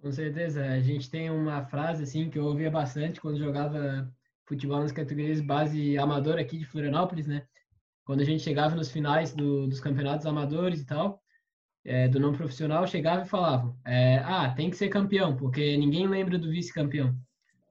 Com 0.00 0.10
certeza. 0.10 0.64
A 0.64 0.80
gente 0.80 1.10
tem 1.10 1.30
uma 1.30 1.62
frase 1.66 2.02
assim 2.02 2.30
que 2.30 2.38
eu 2.38 2.46
ouvia 2.46 2.70
bastante 2.70 3.20
quando 3.20 3.38
jogava 3.38 4.10
futebol 4.46 4.80
nas 4.80 4.92
categorias 4.92 5.40
base 5.40 5.98
amador 5.98 6.38
aqui 6.38 6.58
de 6.58 6.64
Florianópolis, 6.64 7.26
né? 7.26 7.46
Quando 8.04 8.20
a 8.22 8.24
gente 8.24 8.42
chegava 8.42 8.74
nos 8.74 8.90
finais 8.90 9.34
do, 9.34 9.66
dos 9.66 9.80
campeonatos 9.80 10.24
amadores 10.24 10.80
e 10.80 10.86
tal, 10.86 11.20
é, 11.84 12.08
do 12.08 12.18
não 12.18 12.32
profissional, 12.32 12.86
chegava 12.86 13.22
e 13.22 13.28
falava: 13.28 13.76
é, 13.84 14.18
ah, 14.20 14.50
tem 14.54 14.70
que 14.70 14.76
ser 14.76 14.88
campeão, 14.88 15.36
porque 15.36 15.76
ninguém 15.76 16.06
lembra 16.08 16.38
do 16.38 16.48
vice-campeão. 16.48 17.14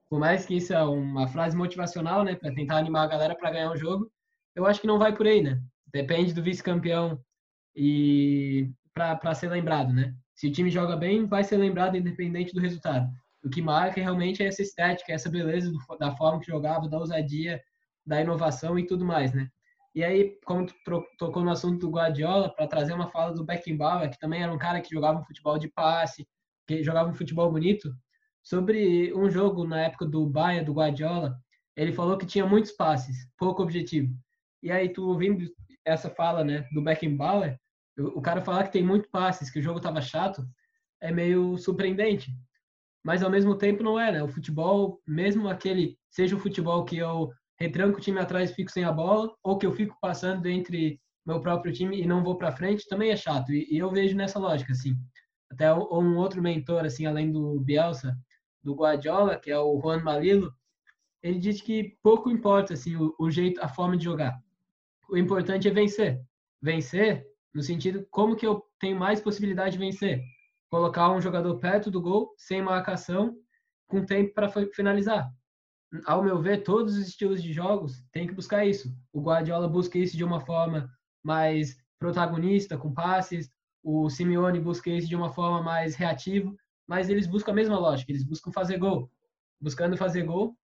Por 0.08 0.20
mais 0.20 0.46
que 0.46 0.56
isso 0.56 0.72
é 0.72 0.82
uma 0.84 1.26
frase 1.28 1.56
motivacional, 1.56 2.24
né, 2.24 2.34
para 2.34 2.54
tentar 2.54 2.76
animar 2.78 3.04
a 3.04 3.08
galera 3.08 3.34
para 3.34 3.50
ganhar 3.50 3.70
um 3.70 3.76
jogo, 3.76 4.10
eu 4.54 4.66
acho 4.66 4.80
que 4.80 4.86
não 4.86 4.98
vai 4.98 5.14
por 5.14 5.26
aí, 5.26 5.42
né? 5.42 5.60
Depende 5.92 6.32
do 6.32 6.42
vice-campeão 6.42 7.20
e 7.74 8.70
para 8.94 9.34
ser 9.34 9.50
lembrado, 9.50 9.92
né? 9.92 10.14
Se 10.34 10.48
o 10.48 10.52
time 10.52 10.70
joga 10.70 10.96
bem, 10.96 11.26
vai 11.26 11.44
ser 11.44 11.56
lembrado 11.56 11.96
independente 11.96 12.54
do 12.54 12.60
resultado. 12.60 13.08
O 13.44 13.50
que 13.50 13.60
marca 13.60 14.00
realmente 14.00 14.42
é 14.42 14.46
essa 14.46 14.62
estética, 14.62 15.12
essa 15.12 15.30
beleza 15.30 15.70
do, 15.70 15.78
da 15.98 16.16
forma 16.16 16.40
que 16.40 16.46
jogava, 16.46 16.88
da 16.88 16.98
ousadia, 16.98 17.60
da 18.04 18.20
inovação 18.20 18.78
e 18.78 18.86
tudo 18.86 19.04
mais, 19.04 19.32
né? 19.32 19.48
E 19.94 20.04
aí, 20.04 20.38
como 20.44 20.66
tu 20.66 20.74
tocou 21.18 21.42
no 21.42 21.50
assunto 21.50 21.78
do 21.78 21.90
Guardiola, 21.90 22.54
para 22.54 22.66
trazer 22.66 22.92
uma 22.92 23.10
fala 23.10 23.32
do 23.32 23.44
Beckenbauer, 23.44 24.10
que 24.10 24.18
também 24.18 24.42
era 24.42 24.52
um 24.52 24.58
cara 24.58 24.80
que 24.80 24.94
jogava 24.94 25.18
um 25.18 25.24
futebol 25.24 25.58
de 25.58 25.68
passe, 25.68 26.28
que 26.66 26.82
jogava 26.82 27.08
um 27.08 27.14
futebol 27.14 27.50
bonito, 27.50 27.90
sobre 28.46 29.12
um 29.12 29.28
jogo 29.28 29.66
na 29.66 29.80
época 29.80 30.06
do 30.06 30.24
Bayern, 30.24 30.64
do 30.64 30.72
Guardiola, 30.72 31.36
ele 31.76 31.92
falou 31.92 32.16
que 32.16 32.24
tinha 32.24 32.46
muitos 32.46 32.70
passes, 32.70 33.28
pouco 33.36 33.60
objetivo. 33.60 34.14
E 34.62 34.70
aí 34.70 34.88
tu 34.88 35.08
ouvindo 35.08 35.50
essa 35.84 36.08
fala, 36.08 36.44
né, 36.44 36.64
do 36.72 36.80
Beckenbauer, 36.80 37.58
o 37.98 38.22
cara 38.22 38.40
falar 38.40 38.62
que 38.62 38.72
tem 38.72 38.84
muito 38.84 39.10
passes, 39.10 39.50
que 39.50 39.58
o 39.58 39.62
jogo 39.62 39.80
tava 39.80 40.00
chato, 40.00 40.46
é 41.00 41.10
meio 41.10 41.58
surpreendente. 41.58 42.30
Mas 43.04 43.20
ao 43.20 43.30
mesmo 43.30 43.56
tempo 43.56 43.82
não 43.82 43.98
é, 43.98 44.12
né? 44.12 44.22
O 44.22 44.28
futebol, 44.28 45.00
mesmo 45.06 45.48
aquele, 45.48 45.98
seja 46.08 46.36
o 46.36 46.40
futebol 46.40 46.84
que 46.84 46.98
eu 46.98 47.32
retranco 47.58 47.98
o 47.98 48.00
time 48.00 48.20
atrás 48.20 48.50
e 48.50 48.54
fico 48.54 48.70
sem 48.70 48.84
a 48.84 48.92
bola, 48.92 49.34
ou 49.42 49.58
que 49.58 49.66
eu 49.66 49.72
fico 49.72 49.96
passando 50.00 50.46
entre 50.46 51.00
meu 51.26 51.40
próprio 51.40 51.72
time 51.72 52.00
e 52.00 52.06
não 52.06 52.22
vou 52.22 52.36
para 52.36 52.52
frente, 52.52 52.88
também 52.88 53.10
é 53.10 53.16
chato. 53.16 53.52
E, 53.52 53.76
eu 53.76 53.90
vejo 53.90 54.16
nessa 54.16 54.38
lógica, 54.38 54.72
assim. 54.72 54.94
Até 55.50 55.72
um 55.74 56.16
outro 56.16 56.40
mentor, 56.40 56.84
assim, 56.84 57.06
além 57.06 57.32
do 57.32 57.58
Bielsa, 57.60 58.16
do 58.66 58.74
Guardiola, 58.74 59.38
que 59.38 59.50
é 59.50 59.58
o 59.58 59.80
Juan 59.80 60.02
Malilo, 60.02 60.52
ele 61.22 61.38
diz 61.38 61.62
que 61.62 61.96
pouco 62.02 62.30
importa, 62.30 62.74
assim, 62.74 62.96
o, 62.96 63.14
o 63.18 63.30
jeito, 63.30 63.62
a 63.62 63.68
forma 63.68 63.96
de 63.96 64.04
jogar 64.04 64.38
o 65.08 65.16
importante 65.16 65.68
é 65.68 65.70
vencer. 65.70 66.20
Vencer 66.60 67.26
no 67.54 67.62
sentido 67.62 68.06
como 68.10 68.36
que 68.36 68.46
eu 68.46 68.62
tenho 68.78 68.98
mais 68.98 69.20
possibilidade 69.20 69.72
de 69.72 69.78
vencer. 69.78 70.22
Colocar 70.70 71.10
um 71.10 71.20
jogador 71.20 71.58
perto 71.58 71.90
do 71.90 72.00
gol, 72.00 72.34
sem 72.36 72.60
marcação, 72.60 73.36
com 73.86 74.04
tempo 74.04 74.34
para 74.34 74.48
finalizar. 74.48 75.30
Ao 76.04 76.22
meu 76.22 76.40
ver, 76.40 76.64
todos 76.64 76.96
os 76.96 77.06
estilos 77.06 77.42
de 77.42 77.52
jogos 77.52 78.02
têm 78.12 78.26
que 78.26 78.34
buscar 78.34 78.66
isso. 78.66 78.92
O 79.12 79.22
Guardiola 79.22 79.68
busca 79.68 79.98
isso 79.98 80.16
de 80.16 80.24
uma 80.24 80.40
forma 80.40 80.90
mais 81.22 81.76
protagonista, 81.98 82.76
com 82.76 82.92
passes. 82.92 83.48
O 83.82 84.10
Simeone 84.10 84.60
busca 84.60 84.90
isso 84.90 85.08
de 85.08 85.14
uma 85.14 85.32
forma 85.32 85.62
mais 85.62 85.94
reativa. 85.94 86.52
Mas 86.86 87.08
eles 87.08 87.26
buscam 87.26 87.52
a 87.52 87.54
mesma 87.54 87.78
lógica, 87.78 88.12
eles 88.12 88.24
buscam 88.24 88.52
fazer 88.52 88.78
gol. 88.78 89.10
Buscando 89.60 89.96
fazer 89.96 90.22
gol, 90.22 90.56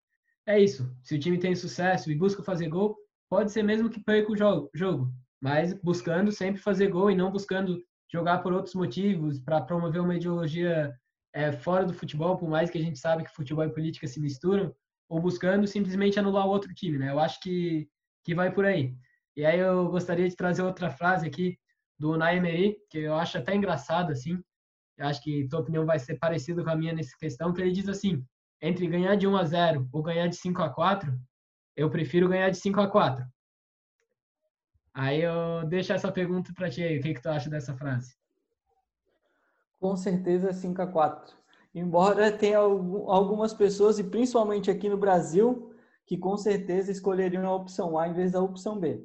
é 0.47 0.59
isso. 0.59 0.95
Se 1.03 1.15
o 1.15 1.19
time 1.19 1.39
tem 1.39 1.55
sucesso 1.55 2.11
e 2.11 2.15
busca 2.17 2.43
fazer 2.43 2.69
gol, 2.69 2.97
pode 3.29 3.51
ser 3.51 3.63
mesmo 3.63 3.91
que 3.91 4.03
perca 4.03 4.31
o 4.31 4.37
jogo, 4.37 5.13
mas 5.41 5.73
buscando 5.73 6.31
sempre 6.31 6.61
fazer 6.61 6.89
gol 6.89 7.11
e 7.11 7.17
não 7.17 7.31
buscando 7.31 7.83
jogar 8.13 8.43
por 8.43 8.53
outros 8.53 8.75
motivos, 8.75 9.41
para 9.41 9.61
promover 9.63 10.03
uma 10.03 10.15
ideologia 10.15 10.95
é, 11.33 11.51
fora 11.51 11.85
do 11.87 11.95
futebol, 11.95 12.37
por 12.37 12.49
mais 12.49 12.71
que 12.71 12.77
a 12.77 12.81
gente 12.81 12.99
sabe 12.99 13.25
que 13.25 13.35
futebol 13.35 13.65
e 13.65 13.73
política 13.73 14.07
se 14.07 14.21
misturam, 14.21 14.75
ou 15.09 15.21
buscando 15.21 15.67
simplesmente 15.67 16.19
anular 16.19 16.47
o 16.47 16.51
outro 16.51 16.73
time, 16.75 16.99
né? 16.99 17.11
Eu 17.11 17.19
acho 17.19 17.41
que, 17.41 17.89
que 18.23 18.35
vai 18.35 18.53
por 18.53 18.67
aí. 18.67 18.95
E 19.35 19.47
aí 19.47 19.59
eu 19.59 19.89
gostaria 19.89 20.29
de 20.29 20.37
trazer 20.37 20.63
outra 20.63 20.91
frase 20.91 21.27
aqui 21.27 21.59
do 21.99 22.13
Unai 22.13 22.37
Emery, 22.37 22.77
que 22.91 22.99
eu 22.99 23.15
acho 23.15 23.39
até 23.39 23.55
engraçado, 23.55 24.13
assim, 24.13 24.39
eu 25.03 25.09
acho 25.09 25.21
que 25.21 25.49
tua 25.49 25.61
opinião 25.61 25.85
vai 25.85 25.99
ser 25.99 26.17
parecida 26.17 26.63
com 26.63 26.71
a 26.71 26.77
minha 26.77 26.93
nessa 26.93 27.17
questão, 27.19 27.53
que 27.53 27.61
ele 27.61 27.73
diz 27.73 27.89
assim, 27.89 28.25
entre 28.61 28.87
ganhar 28.87 29.17
de 29.17 29.27
1 29.27 29.37
a 29.37 29.45
0 29.45 29.89
ou 29.93 30.01
ganhar 30.01 30.29
de 30.29 30.37
5 30.37 30.63
a 30.63 30.71
4, 30.71 31.13
eu 31.77 31.91
prefiro 31.91 32.29
ganhar 32.29 32.51
de 32.51 32.59
5 32.59 32.81
a 32.81 32.87
4. 32.89 33.25
Aí 34.95 35.23
eu 35.23 35.67
deixo 35.67 35.93
essa 35.93 36.13
pergunta 36.13 36.53
para 36.55 36.71
ti 36.71 36.85
aí. 36.85 36.99
O 36.99 37.03
que, 37.03 37.15
que 37.15 37.21
tu 37.21 37.29
acha 37.29 37.51
dessa 37.51 37.75
frase? 37.75 38.15
Com 39.81 39.97
certeza 39.97 40.53
5 40.53 40.81
a 40.81 40.87
4. 40.87 41.35
Embora 41.75 42.31
tenha 42.31 42.59
algumas 42.59 43.53
pessoas, 43.53 43.99
e 43.99 44.05
principalmente 44.05 44.71
aqui 44.71 44.89
no 44.89 44.99
Brasil, 44.99 45.75
que 46.07 46.17
com 46.17 46.37
certeza 46.37 46.93
escolheriam 46.93 47.45
a 47.45 47.57
opção 47.57 47.99
A 47.99 48.07
em 48.07 48.13
vez 48.13 48.31
da 48.31 48.41
opção 48.41 48.79
B. 48.79 49.05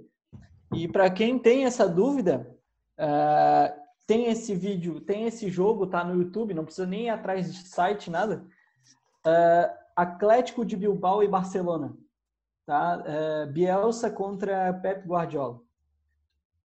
E 0.76 0.88
para 0.88 1.10
quem 1.10 1.40
tem 1.40 1.66
essa 1.66 1.88
dúvida, 1.90 2.46
uh, 3.00 3.87
tem 4.08 4.28
esse 4.28 4.56
vídeo, 4.56 5.02
tem 5.02 5.26
esse 5.26 5.50
jogo, 5.50 5.86
tá 5.86 6.04
no 6.04 6.16
YouTube, 6.16 6.54
não 6.54 6.64
precisa 6.64 6.88
nem 6.88 7.06
ir 7.06 7.10
atrás 7.10 7.54
de 7.54 7.68
site, 7.68 8.10
nada. 8.10 8.48
Uh, 9.26 9.78
Atlético 9.96 10.66
de 10.66 10.76
Bilbao 10.76 11.22
e 11.22 11.28
Barcelona. 11.28 11.96
Tá? 12.66 13.04
Uh, 13.04 13.52
Bielsa 13.52 14.10
contra 14.10 14.74
Pep 14.74 15.06
Guardiola. 15.06 15.60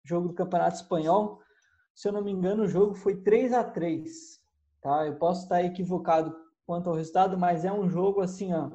Jogo 0.03 0.29
do 0.29 0.33
Campeonato 0.33 0.75
Espanhol. 0.75 1.41
Se 1.93 2.07
eu 2.07 2.11
não 2.13 2.23
me 2.23 2.31
engano, 2.31 2.63
o 2.63 2.67
jogo 2.67 2.93
foi 2.93 3.17
3 3.17 3.53
a 3.53 3.63
3 3.63 4.41
tá? 4.81 5.05
Eu 5.05 5.15
posso 5.15 5.43
estar 5.43 5.63
equivocado 5.63 6.35
quanto 6.65 6.89
ao 6.89 6.95
resultado, 6.95 7.37
mas 7.37 7.63
é 7.63 7.71
um 7.71 7.87
jogo 7.87 8.21
assim, 8.21 8.53
ó. 8.53 8.71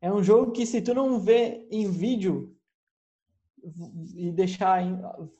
É 0.00 0.12
um 0.12 0.22
jogo 0.22 0.50
que 0.50 0.66
se 0.66 0.80
tu 0.82 0.94
não 0.94 1.20
vê 1.20 1.66
em 1.70 1.88
vídeo 1.88 2.56
e 4.14 4.32
deixar 4.32 4.82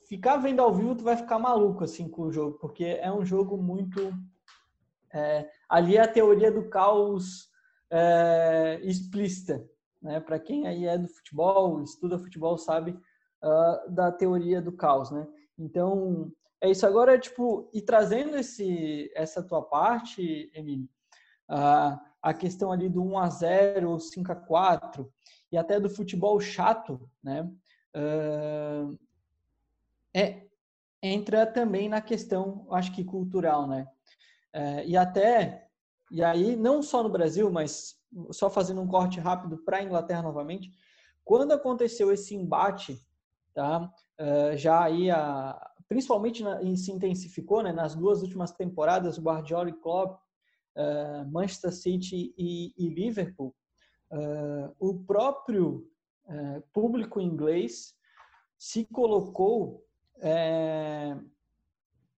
ficar 0.08 0.36
vendo 0.36 0.60
ao 0.60 0.72
vivo, 0.72 0.94
tu 0.94 1.04
vai 1.04 1.16
ficar 1.16 1.38
maluco 1.38 1.84
assim 1.84 2.08
com 2.08 2.22
o 2.22 2.32
jogo, 2.32 2.58
porque 2.58 2.84
é 2.84 3.12
um 3.12 3.24
jogo 3.24 3.56
muito 3.56 4.12
é, 5.12 5.48
ali 5.68 5.96
é 5.96 6.00
a 6.00 6.08
teoria 6.08 6.50
do 6.50 6.68
caos 6.68 7.50
é, 7.90 8.80
explícita, 8.82 9.62
né? 10.00 10.20
Para 10.20 10.38
quem 10.38 10.66
aí 10.66 10.86
é 10.86 10.96
do 10.96 11.08
futebol, 11.08 11.82
estuda 11.82 12.18
futebol, 12.18 12.56
sabe 12.56 12.98
uh, 13.42 13.90
da 13.90 14.10
teoria 14.10 14.62
do 14.62 14.72
caos, 14.72 15.10
né? 15.10 15.26
Então 15.58 16.32
é 16.60 16.70
isso 16.70 16.86
agora, 16.86 17.18
tipo, 17.18 17.68
e 17.72 17.82
trazendo 17.82 18.36
esse, 18.36 19.10
essa 19.14 19.42
tua 19.42 19.62
parte, 19.62 20.50
Emílio, 20.54 20.88
uh, 21.50 21.98
a 22.22 22.32
questão 22.32 22.72
ali 22.72 22.88
do 22.88 23.02
1 23.02 23.18
a 23.18 23.28
0 23.28 23.98
5 23.98 24.32
a 24.32 24.36
4 24.36 25.12
e 25.50 25.58
até 25.58 25.78
do 25.78 25.90
futebol 25.90 26.40
chato, 26.40 27.10
né? 27.22 27.50
Uh, 27.94 28.98
é, 30.14 30.42
entra 31.02 31.46
também 31.46 31.88
na 31.88 32.00
questão, 32.00 32.66
acho 32.70 32.92
que 32.94 33.04
cultural, 33.04 33.66
né? 33.66 33.86
Uh, 34.54 34.86
e 34.86 34.96
até, 34.96 35.68
e 36.10 36.22
aí, 36.22 36.56
não 36.56 36.82
só 36.82 37.02
no 37.02 37.08
Brasil, 37.08 37.50
mas 37.50 37.96
só 38.30 38.50
fazendo 38.50 38.80
um 38.80 38.86
corte 38.86 39.18
rápido 39.18 39.58
para 39.58 39.78
a 39.78 39.82
Inglaterra 39.82 40.22
novamente, 40.22 40.70
quando 41.24 41.52
aconteceu 41.52 42.12
esse 42.12 42.34
embate, 42.34 42.98
tá? 43.54 43.90
Uh, 44.20 44.56
já 44.56 44.84
aí 44.84 45.10
a, 45.10 45.58
principalmente 45.88 46.42
na, 46.42 46.60
se 46.76 46.92
intensificou 46.92 47.62
né, 47.62 47.72
nas 47.72 47.94
duas 47.94 48.22
últimas 48.22 48.52
temporadas, 48.52 49.18
Guardiola 49.18 49.70
e 49.70 49.74
Klopp, 49.74 50.20
uh, 50.76 51.30
Manchester 51.30 51.72
City 51.72 52.34
e, 52.36 52.72
e 52.76 52.88
Liverpool, 52.88 53.54
o 54.78 55.02
próprio 55.06 55.90
uh, 56.26 56.62
público 56.72 57.20
inglês 57.20 57.94
se 58.58 58.84
colocou 58.84 59.84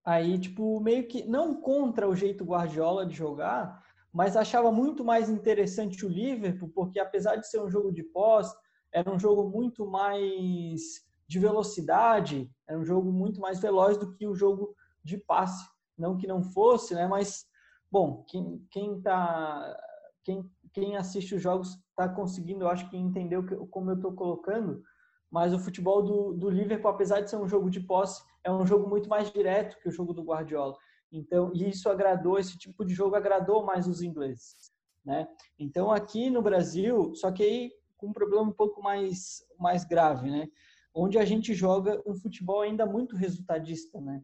aí, 0.03 0.37
tipo, 0.37 0.79
meio 0.79 1.07
que 1.07 1.23
não 1.23 1.59
contra 1.59 2.07
o 2.07 2.15
jeito 2.15 2.45
Guardiola 2.45 3.03
de 3.03 3.15
jogar, 3.15 3.83
mas 4.13 4.37
achava 4.37 4.71
muito 4.71 5.03
mais 5.03 5.29
interessante 5.29 6.05
o 6.05 6.09
Liverpool, 6.09 6.69
porque 6.69 6.99
apesar 6.99 7.35
de 7.35 7.49
ser 7.49 7.59
um 7.59 7.69
jogo 7.69 7.91
de 7.91 8.03
pós, 8.03 8.53
era 8.93 9.11
um 9.11 9.19
jogo 9.19 9.49
muito 9.49 9.85
mais 9.85 11.03
de 11.27 11.39
velocidade, 11.39 12.49
era 12.67 12.79
um 12.79 12.85
jogo 12.85 13.11
muito 13.11 13.41
mais 13.41 13.59
veloz 13.59 13.97
do 13.97 14.13
que 14.13 14.27
o 14.27 14.35
jogo 14.35 14.75
de 15.03 15.17
passe. 15.17 15.67
Não 15.97 16.15
que 16.15 16.27
não 16.27 16.43
fosse, 16.43 16.93
né? 16.93 17.07
Mas, 17.07 17.45
bom, 17.91 18.23
quem, 18.27 18.65
quem, 18.71 19.01
tá, 19.01 19.75
quem, 20.23 20.49
quem 20.75 20.95
assiste 20.95 21.33
os 21.33 21.41
jogos 21.41 21.79
está 21.89 22.07
conseguindo, 22.07 22.65
eu 22.65 22.69
acho 22.69 22.87
que 22.89 22.97
entender 22.97 23.41
como 23.71 23.89
eu 23.89 23.95
estou 23.95 24.13
colocando, 24.13 24.83
mas 25.31 25.53
o 25.53 25.59
futebol 25.59 26.03
do, 26.03 26.33
do 26.33 26.49
Liverpool, 26.49 26.91
apesar 26.91 27.21
de 27.21 27.29
ser 27.29 27.37
um 27.37 27.47
jogo 27.47 27.69
de 27.69 27.79
posse, 27.79 28.21
é 28.43 28.51
um 28.51 28.67
jogo 28.67 28.87
muito 28.87 29.09
mais 29.09 29.31
direto 29.31 29.79
que 29.81 29.89
o 29.89 29.91
jogo 29.91 30.13
do 30.13 30.23
Guardiola. 30.23 30.75
Então, 31.11 31.51
e 31.55 31.69
isso 31.69 31.89
agradou, 31.89 32.37
esse 32.37 32.57
tipo 32.57 32.85
de 32.85 32.93
jogo 32.93 33.15
agradou 33.15 33.65
mais 33.65 33.87
os 33.87 34.01
ingleses, 34.01 34.71
né? 35.03 35.27
Então, 35.57 35.91
aqui 35.91 36.29
no 36.29 36.41
Brasil, 36.43 37.15
só 37.15 37.31
que 37.31 37.41
aí 37.41 37.71
com 37.97 38.07
um 38.07 38.13
problema 38.13 38.43
um 38.43 38.51
pouco 38.51 38.83
mais, 38.83 39.41
mais 39.57 39.83
grave, 39.83 40.29
né? 40.29 40.47
onde 40.95 41.19
a 41.19 41.25
gente 41.25 41.53
joga 41.53 42.01
um 42.07 42.15
futebol 42.15 42.61
ainda 42.61 42.85
muito 42.85 43.17
resultadista, 43.17 43.99
né? 43.99 44.23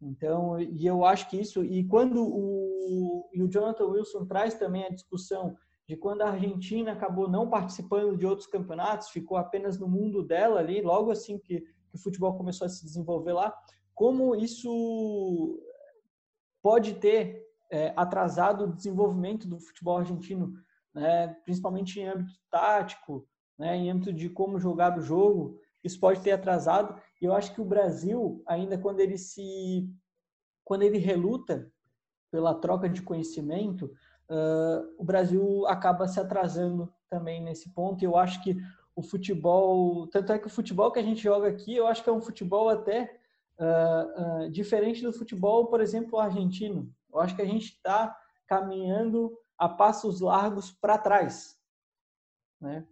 Então, 0.00 0.58
e 0.58 0.86
eu 0.86 1.04
acho 1.04 1.28
que 1.28 1.38
isso, 1.38 1.62
e 1.62 1.84
quando 1.84 2.24
o, 2.92 3.28
e 3.32 3.42
o 3.42 3.48
Jonathan 3.48 3.86
Wilson 3.86 4.26
traz 4.26 4.54
também 4.54 4.84
a 4.84 4.90
discussão 4.90 5.56
de 5.88 5.96
quando 5.96 6.22
a 6.22 6.30
Argentina 6.30 6.92
acabou 6.92 7.28
não 7.28 7.50
participando 7.50 8.16
de 8.16 8.26
outros 8.26 8.46
campeonatos, 8.46 9.10
ficou 9.10 9.36
apenas 9.36 9.78
no 9.78 9.88
mundo 9.88 10.22
dela 10.22 10.60
ali, 10.60 10.80
logo 10.80 11.10
assim 11.10 11.38
que, 11.38 11.60
que 11.60 11.96
o 11.96 11.98
futebol 11.98 12.36
começou 12.36 12.66
a 12.66 12.70
se 12.70 12.84
desenvolver 12.84 13.32
lá, 13.32 13.54
como 13.94 14.34
isso 14.34 15.60
pode 16.62 16.94
ter 16.94 17.44
é, 17.70 17.92
atrasado 17.96 18.64
o 18.64 18.72
desenvolvimento 18.72 19.48
do 19.48 19.58
futebol 19.58 19.98
argentino, 19.98 20.52
né? 20.94 21.28
principalmente 21.44 22.00
em 22.00 22.06
âmbito 22.06 22.38
tático, 22.50 23.26
né? 23.58 23.76
em 23.76 23.90
âmbito 23.90 24.12
de 24.12 24.28
como 24.28 24.58
jogar 24.58 24.96
o 24.96 25.02
jogo, 25.02 25.58
isso 25.82 25.98
pode 25.98 26.20
ter 26.20 26.32
atrasado. 26.32 27.00
E 27.20 27.24
eu 27.24 27.34
acho 27.34 27.52
que 27.54 27.60
o 27.60 27.64
Brasil, 27.66 28.42
ainda 28.46 28.78
quando 28.78 29.00
ele 29.00 29.18
se, 29.18 29.88
quando 30.64 30.82
ele 30.82 30.98
reluta 30.98 31.70
pela 32.32 32.54
troca 32.54 32.88
de 32.88 33.02
conhecimento, 33.02 33.84
uh, 34.28 34.94
o 34.98 35.04
Brasil 35.04 35.66
acaba 35.68 36.08
se 36.08 36.18
atrasando 36.18 36.92
também 37.08 37.42
nesse 37.42 37.68
ponto. 37.74 38.02
E 38.02 38.06
eu 38.06 38.16
acho 38.16 38.42
que 38.42 38.56
o 38.96 39.02
futebol, 39.02 40.06
tanto 40.08 40.32
é 40.32 40.38
que 40.38 40.46
o 40.46 40.50
futebol 40.50 40.90
que 40.90 40.98
a 40.98 41.02
gente 41.02 41.22
joga 41.22 41.48
aqui, 41.48 41.76
eu 41.76 41.86
acho 41.86 42.02
que 42.02 42.08
é 42.08 42.12
um 42.12 42.22
futebol 42.22 42.70
até 42.70 43.20
uh, 43.58 44.46
uh, 44.46 44.50
diferente 44.50 45.02
do 45.02 45.12
futebol, 45.12 45.66
por 45.66 45.82
exemplo, 45.82 46.18
argentino. 46.18 46.90
Eu 47.12 47.20
acho 47.20 47.36
que 47.36 47.42
a 47.42 47.46
gente 47.46 47.66
está 47.66 48.18
caminhando 48.46 49.38
a 49.58 49.68
passos 49.68 50.22
largos 50.22 50.72
para 50.72 50.96
trás, 50.96 51.58
né? 52.58 52.86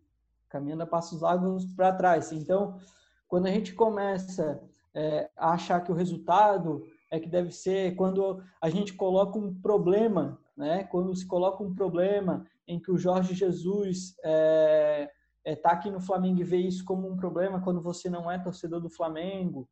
caminhando 0.50 0.82
a 0.82 0.86
passos 0.86 1.22
largos 1.22 1.64
para 1.64 1.94
trás. 1.94 2.30
Então, 2.30 2.78
quando 3.26 3.46
a 3.46 3.50
gente 3.50 3.72
começa 3.72 4.62
é, 4.92 5.30
a 5.36 5.52
achar 5.52 5.80
que 5.82 5.90
o 5.90 5.94
resultado 5.94 6.84
é 7.10 7.18
que 7.18 7.28
deve 7.28 7.50
ser 7.50 7.96
quando 7.96 8.42
a 8.60 8.70
gente 8.70 8.94
coloca 8.94 9.38
um 9.38 9.54
problema, 9.60 10.40
né? 10.56 10.84
Quando 10.84 11.14
se 11.14 11.26
coloca 11.26 11.62
um 11.62 11.74
problema 11.74 12.46
em 12.66 12.80
que 12.80 12.90
o 12.90 12.98
Jorge 12.98 13.34
Jesus 13.34 14.10
está 14.10 14.20
é, 14.24 15.10
é, 15.44 15.56
tá 15.56 15.70
aqui 15.70 15.90
no 15.90 16.00
Flamengo 16.00 16.40
e 16.40 16.44
vê 16.44 16.58
isso 16.58 16.84
como 16.84 17.08
um 17.08 17.16
problema 17.16 17.60
quando 17.60 17.80
você 17.80 18.08
não 18.08 18.30
é 18.30 18.38
torcedor 18.38 18.80
do 18.80 18.90
Flamengo, 18.90 19.68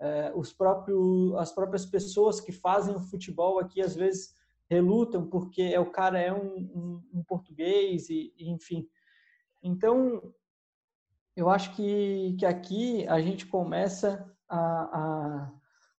é, 0.00 0.32
os 0.34 0.52
próprios, 0.52 1.34
as 1.36 1.52
próprias 1.52 1.86
pessoas 1.86 2.40
que 2.40 2.52
fazem 2.52 2.94
o 2.94 3.00
futebol 3.00 3.58
aqui 3.58 3.80
às 3.80 3.94
vezes 3.94 4.34
relutam 4.68 5.26
porque 5.26 5.62
é 5.62 5.78
o 5.80 5.90
cara 5.90 6.20
é 6.20 6.32
um, 6.32 6.56
um, 6.56 7.02
um 7.14 7.24
português 7.24 8.10
e, 8.10 8.34
e 8.36 8.50
enfim 8.50 8.88
então, 9.62 10.34
eu 11.36 11.48
acho 11.48 11.74
que, 11.76 12.34
que 12.38 12.44
aqui 12.44 13.06
a 13.06 13.20
gente 13.20 13.46
começa 13.46 14.28
a, 14.48 14.58
a, 14.58 15.52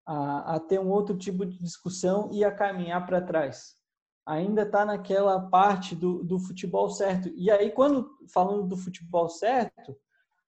a, 0.05 0.55
a 0.55 0.59
ter 0.59 0.79
um 0.79 0.89
outro 0.89 1.17
tipo 1.17 1.45
de 1.45 1.57
discussão 1.59 2.29
e 2.31 2.43
a 2.43 2.51
caminhar 2.51 3.05
para 3.05 3.21
trás. 3.21 3.75
Ainda 4.25 4.61
está 4.61 4.85
naquela 4.85 5.39
parte 5.49 5.95
do, 5.95 6.23
do 6.23 6.39
futebol 6.39 6.89
certo. 6.89 7.29
E 7.35 7.51
aí, 7.51 7.71
quando 7.71 8.09
falando 8.33 8.67
do 8.67 8.77
futebol 8.77 9.27
certo, 9.27 9.91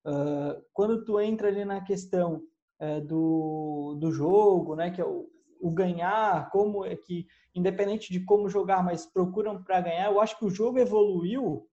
uh, 0.06 0.62
quando 0.74 1.04
tu 1.04 1.20
entra 1.20 1.48
ali 1.50 1.66
na 1.66 1.82
questão 1.82 2.42
uh, 2.80 3.02
do, 3.02 3.98
do 4.00 4.12
jogo, 4.12 4.76
né, 4.76 4.92
que 4.92 5.02
é 5.02 5.06
o, 5.06 5.30
o 5.60 5.72
ganhar, 5.72 6.50
como 6.52 6.86
é 6.86 6.96
que, 6.96 7.28
independente 7.54 8.12
de 8.12 8.24
como 8.24 8.48
jogar, 8.48 8.84
mas 8.84 9.06
procuram 9.06 9.62
para 9.62 9.82
ganhar, 9.82 10.12
eu 10.12 10.22
acho 10.22 10.38
que 10.38 10.46
o 10.46 10.50
jogo 10.50 10.80
evoluiu 10.80 11.68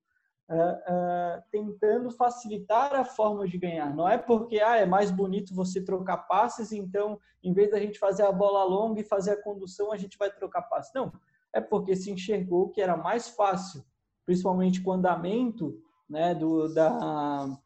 Uh, 0.53 1.41
tentando 1.49 2.11
facilitar 2.11 2.93
a 2.93 3.03
forma 3.03 3.47
de 3.47 3.57
ganhar. 3.57 3.95
Não 3.95 4.07
é 4.07 4.17
porque 4.17 4.59
ah, 4.59 4.77
é 4.77 4.85
mais 4.85 5.09
bonito 5.09 5.55
você 5.55 5.81
trocar 5.81 6.17
passes, 6.17 6.71
então, 6.71 7.19
em 7.43 7.53
vez 7.53 7.71
da 7.71 7.79
gente 7.79 7.97
fazer 7.97 8.23
a 8.23 8.31
bola 8.31 8.63
longa 8.63 9.01
e 9.01 9.05
fazer 9.05 9.31
a 9.31 9.41
condução, 9.41 9.91
a 9.91 9.97
gente 9.97 10.17
vai 10.17 10.29
trocar 10.29 10.61
passes. 10.63 10.93
Não, 10.93 11.11
é 11.51 11.61
porque 11.61 11.95
se 11.95 12.11
enxergou 12.11 12.69
que 12.69 12.81
era 12.81 12.95
mais 12.95 13.29
fácil, 13.29 13.83
principalmente 14.25 14.81
com 14.81 14.91
o 14.91 14.93
andamento 14.93 15.81
né, 16.09 16.35
do, 16.35 16.71
da, 16.73 17.57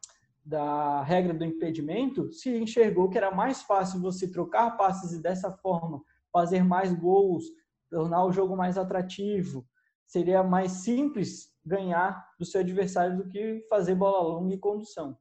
da 0.44 1.02
regra 1.02 1.34
do 1.34 1.44
impedimento, 1.44 2.32
se 2.32 2.56
enxergou 2.56 3.10
que 3.10 3.18
era 3.18 3.30
mais 3.30 3.62
fácil 3.62 4.00
você 4.00 4.30
trocar 4.30 4.76
passes 4.76 5.12
e 5.12 5.20
dessa 5.20 5.52
forma 5.52 6.02
fazer 6.32 6.62
mais 6.62 6.92
gols, 6.92 7.44
tornar 7.90 8.24
o 8.24 8.32
jogo 8.32 8.56
mais 8.56 8.78
atrativo. 8.78 9.66
Seria 10.08 10.42
mais 10.42 10.72
simples 10.72 11.52
ganhar 11.64 12.26
do 12.36 12.44
seu 12.44 12.62
adversário 12.62 13.16
do 13.16 13.28
que 13.28 13.64
fazer 13.70 13.94
bola 13.94 14.20
longa 14.26 14.54
e 14.54 14.58
condução. 14.58 15.16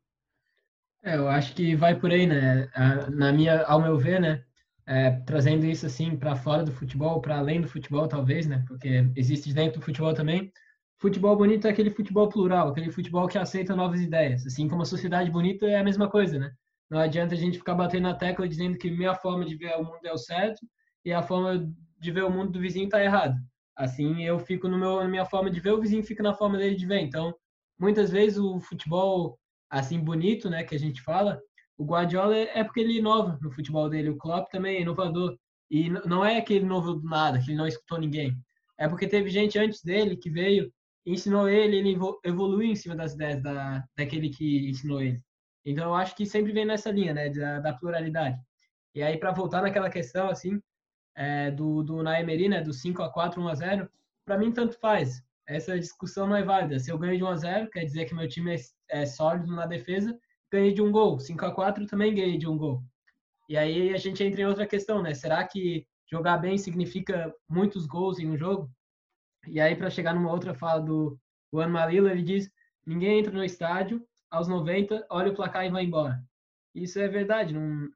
É, 1.04 1.16
eu 1.16 1.28
acho 1.28 1.54
que 1.54 1.76
vai 1.76 1.94
por 2.00 2.10
aí, 2.10 2.26
né? 2.26 2.68
Na 3.12 3.32
minha, 3.32 3.64
ao 3.66 3.80
meu 3.80 4.00
ver, 4.00 4.20
né? 4.20 4.44
é, 4.88 5.12
trazendo 5.26 5.66
isso 5.66 5.86
assim 5.86 6.16
para 6.16 6.36
fora 6.36 6.64
do 6.64 6.72
futebol, 6.72 7.20
para 7.20 7.38
além 7.38 7.60
do 7.60 7.68
futebol, 7.68 8.08
talvez, 8.08 8.48
né? 8.48 8.64
Porque 8.68 9.06
existe 9.16 9.54
dentro 9.54 9.80
do 9.80 9.86
futebol 9.86 10.14
também. 10.14 10.50
Futebol 10.98 11.36
bonito 11.36 11.68
é 11.68 11.72
aquele 11.72 11.92
futebol 11.92 12.30
plural, 12.30 12.70
aquele 12.70 12.90
futebol 12.90 13.28
que 13.28 13.38
aceita 13.38 13.76
novas 13.76 14.00
ideias. 14.00 14.48
Assim 14.48 14.68
como 14.68 14.82
a 14.82 14.86
sociedade 14.86 15.30
bonita 15.30 15.66
é 15.68 15.78
a 15.78 15.84
mesma 15.84 16.10
coisa, 16.10 16.40
né? 16.40 16.52
Não 16.90 17.00
adianta 17.00 17.36
a 17.36 17.38
gente 17.38 17.58
ficar 17.58 17.76
batendo 17.76 18.04
na 18.04 18.16
tecla 18.16 18.48
dizendo 18.48 18.78
que 18.78 18.90
minha 18.90 19.14
forma 19.14 19.46
de 19.46 19.58
ver 19.58 19.76
o 19.76 19.84
mundo 19.84 20.06
é 20.06 20.14
o 20.14 20.18
certo 20.18 20.66
e 21.04 21.12
a 21.12 21.22
forma 21.22 21.70
de 22.00 22.12
ver 22.12 22.24
o 22.24 22.32
mundo 22.32 22.54
do 22.54 22.62
vizinho 22.62 22.86
está 22.86 23.04
errado. 23.04 23.36
Assim, 23.78 24.24
eu 24.24 24.40
fico 24.40 24.68
no 24.68 24.78
meu, 24.78 24.98
na 24.98 25.08
minha 25.08 25.26
forma 25.26 25.52
de 25.52 25.60
ver, 25.60 25.72
o 25.72 25.80
vizinho 25.80 26.04
fica 26.04 26.24
na 26.24 26.34
forma 26.34 26.58
dele 26.58 26.76
de 26.76 26.86
ver. 26.86 27.00
Então, 27.02 27.34
muitas 27.80 28.10
vezes 28.10 28.38
o 28.40 28.60
futebol 28.60 29.38
assim 29.70 30.00
bonito, 30.00 30.50
né, 30.50 30.64
que 30.64 30.76
a 30.76 30.80
gente 30.80 31.02
fala, 31.02 31.40
o 31.78 31.86
Guardiola 31.86 32.36
é 32.36 32.64
porque 32.64 32.80
ele 32.80 32.98
inova 32.98 33.38
no 33.42 33.52
futebol 33.52 33.90
dele, 33.90 34.10
o 34.10 34.18
Klopp 34.18 34.50
também 34.50 34.78
é 34.78 34.82
inovador. 34.82 35.38
E 35.70 35.90
não 35.90 36.26
é 36.26 36.42
que 36.42 36.54
ele 36.54 36.66
inovou 36.66 37.00
do 37.00 37.08
nada, 37.08 37.40
que 37.40 37.52
ele 37.52 37.58
não 37.58 37.68
escutou 37.68 38.00
ninguém. 38.00 38.36
É 38.80 38.88
porque 38.88 39.08
teve 39.08 39.30
gente 39.30 39.60
antes 39.60 39.84
dele 39.84 40.16
que 40.18 40.30
veio, 40.30 40.72
ensinou 41.06 41.48
ele, 41.50 41.78
ele 41.78 41.98
evoluiu 42.24 42.72
em 42.72 42.76
cima 42.76 42.96
das 42.96 43.14
ideias 43.14 43.42
da, 43.44 43.84
daquele 43.96 44.30
que 44.30 44.70
ensinou 44.70 45.02
ele. 45.02 45.22
Então 45.66 45.86
eu 45.86 45.96
acho 45.96 46.16
que 46.16 46.26
sempre 46.26 46.52
vem 46.54 46.66
nessa 46.66 46.90
linha, 46.90 47.14
né, 47.14 47.30
da, 47.30 47.60
da 47.60 47.74
pluralidade. 47.74 48.40
E 48.96 49.04
aí 49.04 49.18
para 49.18 49.32
voltar 49.32 49.62
naquela 49.62 49.90
questão 49.90 50.30
assim, 50.30 50.60
é, 51.18 51.50
do 51.52 51.84
do 51.84 52.04
Naemeri, 52.04 52.48
né, 52.48 52.62
do 52.62 52.72
5 52.72 53.02
a 53.02 53.12
4, 53.12 53.42
1 53.42 53.48
a 53.48 53.56
0, 53.56 53.90
para 54.24 54.38
mim 54.38 54.52
tanto 54.52 54.80
faz. 54.80 55.24
Essa 55.48 55.80
discussão 55.80 56.28
não 56.28 56.36
é 56.36 56.44
válida. 56.44 56.80
Se 56.80 56.92
eu 56.92 56.98
ganho 56.98 57.18
de 57.18 57.24
1 57.24 57.28
a 57.28 57.36
0, 57.36 57.70
quer 57.72 57.84
dizer 57.84 58.06
que 58.06 58.14
meu 58.14 58.28
time 58.28 58.56
é, 58.56 59.02
é 59.02 59.06
sólido 59.06 59.48
na 59.54 59.66
defesa, 59.66 60.18
ganhei 60.52 60.74
de 60.74 60.82
um 60.82 60.92
gol. 60.92 61.20
5 61.20 61.46
a 61.46 61.52
4 61.52 61.88
também 61.88 62.14
ganhei 62.14 62.38
de 62.38 62.48
um 62.48 62.58
gol. 62.58 62.84
E 63.50 63.58
aí 63.58 63.94
a 63.94 63.98
gente 63.98 64.24
entra 64.24 64.42
em 64.42 64.46
outra 64.46 64.68
questão, 64.68 65.02
né? 65.02 65.14
Será 65.14 65.44
que 65.48 65.88
jogar 66.10 66.38
bem 66.38 66.58
significa 66.58 67.34
muitos 67.50 67.88
gols 67.88 68.20
em 68.20 68.30
um 68.30 68.38
jogo? 68.38 68.70
E 69.48 69.60
aí 69.60 69.76
para 69.76 69.90
chegar 69.90 70.14
numa 70.14 70.32
outra 70.32 70.54
fala 70.54 70.82
do 70.82 71.18
Juan 71.52 71.70
Malilo, 71.70 72.10
ele 72.10 72.22
diz: 72.22 72.52
"Ninguém 72.86 73.20
entra 73.20 73.32
no 73.34 73.44
estádio 73.44 74.06
aos 74.30 74.48
90, 74.48 75.06
olha 75.10 75.32
o 75.32 75.36
placar 75.36 75.66
e 75.66 75.72
vai 75.72 75.84
embora". 75.86 76.22
Isso 76.76 77.00
é 77.00 77.08
verdade, 77.08 77.54
não 77.54 77.90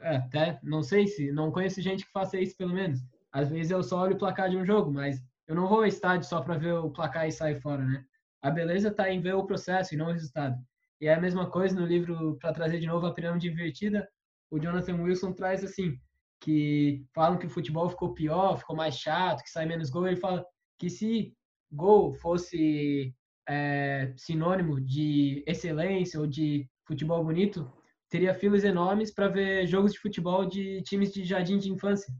até 0.00 0.58
não 0.62 0.82
sei 0.82 1.06
se 1.06 1.32
não 1.32 1.50
conheço 1.50 1.80
gente 1.80 2.04
que 2.04 2.12
faça 2.12 2.38
isso 2.38 2.56
pelo 2.56 2.74
menos. 2.74 3.00
Às 3.32 3.48
vezes 3.48 3.70
eu 3.70 3.82
só 3.82 4.00
olho 4.02 4.14
o 4.14 4.18
placar 4.18 4.50
de 4.50 4.56
um 4.56 4.64
jogo, 4.64 4.92
mas 4.92 5.22
eu 5.46 5.54
não 5.54 5.68
vou 5.68 5.78
ao 5.78 5.86
estádio 5.86 6.28
só 6.28 6.40
para 6.40 6.56
ver 6.56 6.72
o 6.74 6.90
placar 6.90 7.26
e 7.26 7.32
sair 7.32 7.60
fora, 7.60 7.84
né? 7.84 8.04
A 8.42 8.50
beleza 8.50 8.88
está 8.88 9.10
em 9.10 9.20
ver 9.20 9.34
o 9.34 9.46
processo 9.46 9.94
e 9.94 9.96
não 9.96 10.08
o 10.08 10.12
resultado. 10.12 10.56
E 11.00 11.06
é 11.06 11.14
a 11.14 11.20
mesma 11.20 11.50
coisa 11.50 11.78
no 11.78 11.86
livro, 11.86 12.36
para 12.38 12.52
trazer 12.52 12.78
de 12.78 12.86
novo 12.86 13.06
a 13.06 13.12
pirâmide 13.12 13.48
invertida, 13.48 14.08
o 14.50 14.58
Jonathan 14.58 15.02
Wilson 15.02 15.32
traz 15.32 15.64
assim, 15.64 15.98
que 16.40 17.04
falam 17.14 17.38
que 17.38 17.46
o 17.46 17.50
futebol 17.50 17.88
ficou 17.88 18.14
pior, 18.14 18.58
ficou 18.58 18.76
mais 18.76 18.96
chato, 18.96 19.42
que 19.42 19.50
sai 19.50 19.66
menos 19.66 19.90
gol. 19.90 20.06
Ele 20.06 20.16
fala 20.16 20.44
que 20.78 20.88
se 20.88 21.34
gol 21.72 22.12
fosse 22.12 23.14
é, 23.48 24.12
sinônimo 24.16 24.80
de 24.80 25.42
excelência 25.46 26.20
ou 26.20 26.26
de 26.26 26.68
futebol 26.86 27.24
bonito, 27.24 27.70
teria 28.14 28.32
filas 28.32 28.62
enormes 28.62 29.10
para 29.10 29.26
ver 29.26 29.66
jogos 29.66 29.92
de 29.92 29.98
futebol 29.98 30.46
de 30.46 30.80
times 30.82 31.12
de 31.12 31.24
jardim 31.24 31.58
de 31.58 31.68
infância. 31.68 32.14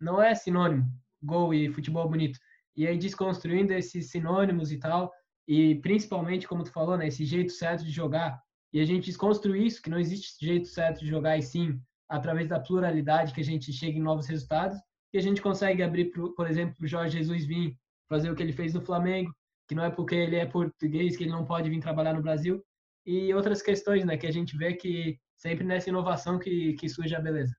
Não 0.00 0.20
é 0.20 0.34
sinônimo, 0.34 0.84
gol 1.22 1.54
e 1.54 1.70
futebol 1.70 2.08
bonito. 2.08 2.40
E 2.74 2.88
aí, 2.88 2.98
desconstruindo 2.98 3.72
esses 3.72 4.10
sinônimos 4.10 4.72
e 4.72 4.80
tal, 4.80 5.12
e 5.46 5.76
principalmente, 5.76 6.48
como 6.48 6.64
tu 6.64 6.72
falou, 6.72 6.96
né, 6.96 7.06
esse 7.06 7.24
jeito 7.24 7.52
certo 7.52 7.84
de 7.84 7.92
jogar, 7.92 8.42
e 8.72 8.80
a 8.80 8.84
gente 8.84 9.04
desconstruir 9.04 9.66
isso, 9.66 9.80
que 9.80 9.88
não 9.88 10.00
existe 10.00 10.44
jeito 10.44 10.66
certo 10.66 10.98
de 10.98 11.06
jogar, 11.06 11.38
e 11.38 11.42
sim, 11.42 11.80
através 12.08 12.48
da 12.48 12.58
pluralidade, 12.58 13.32
que 13.32 13.40
a 13.40 13.44
gente 13.44 13.72
chega 13.72 13.96
em 13.96 14.02
novos 14.02 14.26
resultados, 14.26 14.76
que 15.12 15.18
a 15.18 15.22
gente 15.22 15.40
consegue 15.40 15.84
abrir, 15.84 16.06
pro, 16.06 16.34
por 16.34 16.50
exemplo, 16.50 16.74
o 16.82 16.86
Jorge 16.88 17.16
Jesus 17.16 17.46
vir 17.46 17.78
fazer 18.08 18.28
o 18.28 18.34
que 18.34 18.42
ele 18.42 18.52
fez 18.52 18.74
no 18.74 18.84
Flamengo, 18.84 19.32
que 19.68 19.74
não 19.76 19.84
é 19.84 19.90
porque 19.90 20.16
ele 20.16 20.34
é 20.34 20.46
português 20.46 21.16
que 21.16 21.22
ele 21.22 21.30
não 21.30 21.44
pode 21.44 21.70
vir 21.70 21.78
trabalhar 21.78 22.12
no 22.12 22.22
Brasil, 22.22 22.60
e 23.06 23.32
outras 23.32 23.62
questões, 23.62 24.04
né, 24.04 24.16
que 24.16 24.26
a 24.26 24.32
gente 24.32 24.56
vê 24.56 24.74
que 24.74 25.18
sempre 25.36 25.64
nessa 25.64 25.88
inovação 25.88 26.38
que, 26.38 26.74
que 26.74 26.88
surge 26.88 27.14
a 27.14 27.20
beleza. 27.20 27.54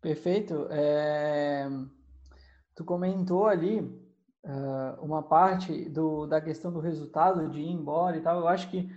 Perfeito. 0.00 0.66
É... 0.70 1.68
Tu 2.74 2.84
comentou 2.84 3.46
ali 3.46 3.80
uh, 3.80 5.02
uma 5.02 5.22
parte 5.22 5.88
do, 5.88 6.26
da 6.26 6.40
questão 6.40 6.72
do 6.72 6.80
resultado, 6.80 7.48
de 7.48 7.60
ir 7.60 7.70
embora 7.70 8.16
e 8.16 8.20
tal. 8.20 8.40
Eu 8.40 8.48
acho 8.48 8.68
que, 8.70 8.88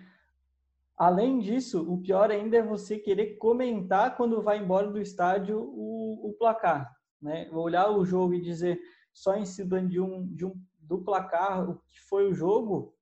além 0.97 1.39
disso, 1.39 1.89
o 1.89 2.01
pior 2.01 2.29
ainda 2.31 2.57
é 2.57 2.63
você 2.63 2.97
querer 2.97 3.37
comentar 3.37 4.17
quando 4.17 4.41
vai 4.41 4.57
embora 4.57 4.91
do 4.91 4.99
estádio 4.99 5.59
o, 5.61 6.29
o 6.29 6.33
placar. 6.33 6.91
Né? 7.21 7.49
Olhar 7.51 7.89
o 7.91 8.03
jogo 8.03 8.33
e 8.33 8.41
dizer 8.41 8.79
só 9.13 9.35
em 9.35 9.45
cima 9.45 9.81
de 9.81 9.99
um, 9.99 10.27
de 10.33 10.45
um, 10.45 10.53
do 10.79 10.99
placar 11.03 11.69
o 11.69 11.75
que 11.87 11.99
foi 12.01 12.29
o 12.29 12.33
jogo 12.33 12.93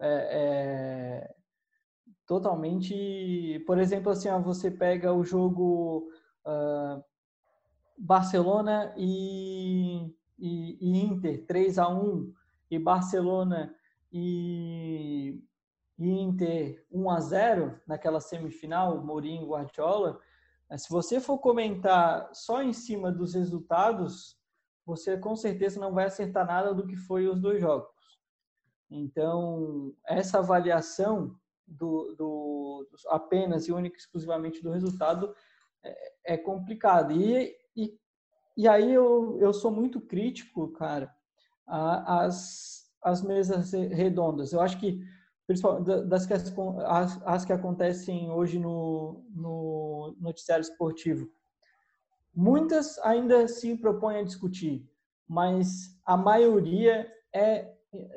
é, 0.00 1.28
é 1.28 1.34
totalmente. 2.26 3.62
Por 3.66 3.78
exemplo, 3.78 4.10
assim, 4.10 4.28
ó, 4.28 4.40
você 4.40 4.70
pega 4.70 5.12
o 5.12 5.24
jogo 5.24 6.08
uh, 6.46 7.02
Barcelona 7.98 8.94
e 8.96 10.14
e, 10.40 10.78
e 10.80 10.98
Inter 11.04 11.44
3 11.46 11.78
a 11.78 11.88
1 11.88 12.32
e 12.70 12.78
Barcelona 12.78 13.74
e, 14.10 15.38
e 15.98 16.08
Inter 16.08 16.84
1 16.90 17.10
a 17.10 17.20
0 17.20 17.80
naquela 17.86 18.20
semifinal, 18.20 19.04
Mourinho 19.04 19.42
e 19.42 19.48
Guardiola, 19.48 20.18
se 20.76 20.88
você 20.88 21.20
for 21.20 21.38
comentar 21.38 22.30
só 22.32 22.62
em 22.62 22.72
cima 22.72 23.10
dos 23.10 23.34
resultados, 23.34 24.38
você 24.86 25.18
com 25.18 25.36
certeza 25.36 25.80
não 25.80 25.92
vai 25.92 26.06
acertar 26.06 26.46
nada 26.46 26.72
do 26.72 26.86
que 26.86 26.96
foi 26.96 27.28
os 27.28 27.40
dois 27.40 27.60
jogos. 27.60 27.88
Então, 28.90 29.94
essa 30.06 30.38
avaliação 30.38 31.36
do, 31.66 32.14
do 32.16 32.88
apenas 33.08 33.68
e 33.68 33.72
única 33.72 33.96
exclusivamente 33.96 34.62
do 34.62 34.72
resultado 34.72 35.34
é, 35.82 36.34
é 36.34 36.36
complicado. 36.36 37.12
E, 37.12 37.56
e 37.76 38.00
e 38.60 38.68
aí 38.68 38.92
eu, 38.92 39.38
eu 39.40 39.54
sou 39.54 39.70
muito 39.70 40.00
crítico, 40.02 40.68
cara, 40.72 41.10
às, 41.66 42.92
às 43.02 43.22
mesas 43.22 43.72
redondas. 43.72 44.52
Eu 44.52 44.60
acho 44.60 44.78
que, 44.78 45.00
das 46.06 46.26
que 46.26 46.34
as, 46.34 47.22
as 47.24 47.44
que 47.46 47.54
acontecem 47.54 48.30
hoje 48.30 48.58
no, 48.58 49.24
no 49.30 50.14
noticiário 50.20 50.62
esportivo, 50.62 51.26
muitas 52.34 52.98
ainda 52.98 53.48
se 53.48 53.74
propõem 53.78 54.18
a 54.18 54.24
discutir, 54.24 54.86
mas 55.26 55.98
a 56.04 56.16
maioria 56.16 57.10
é 57.34 57.74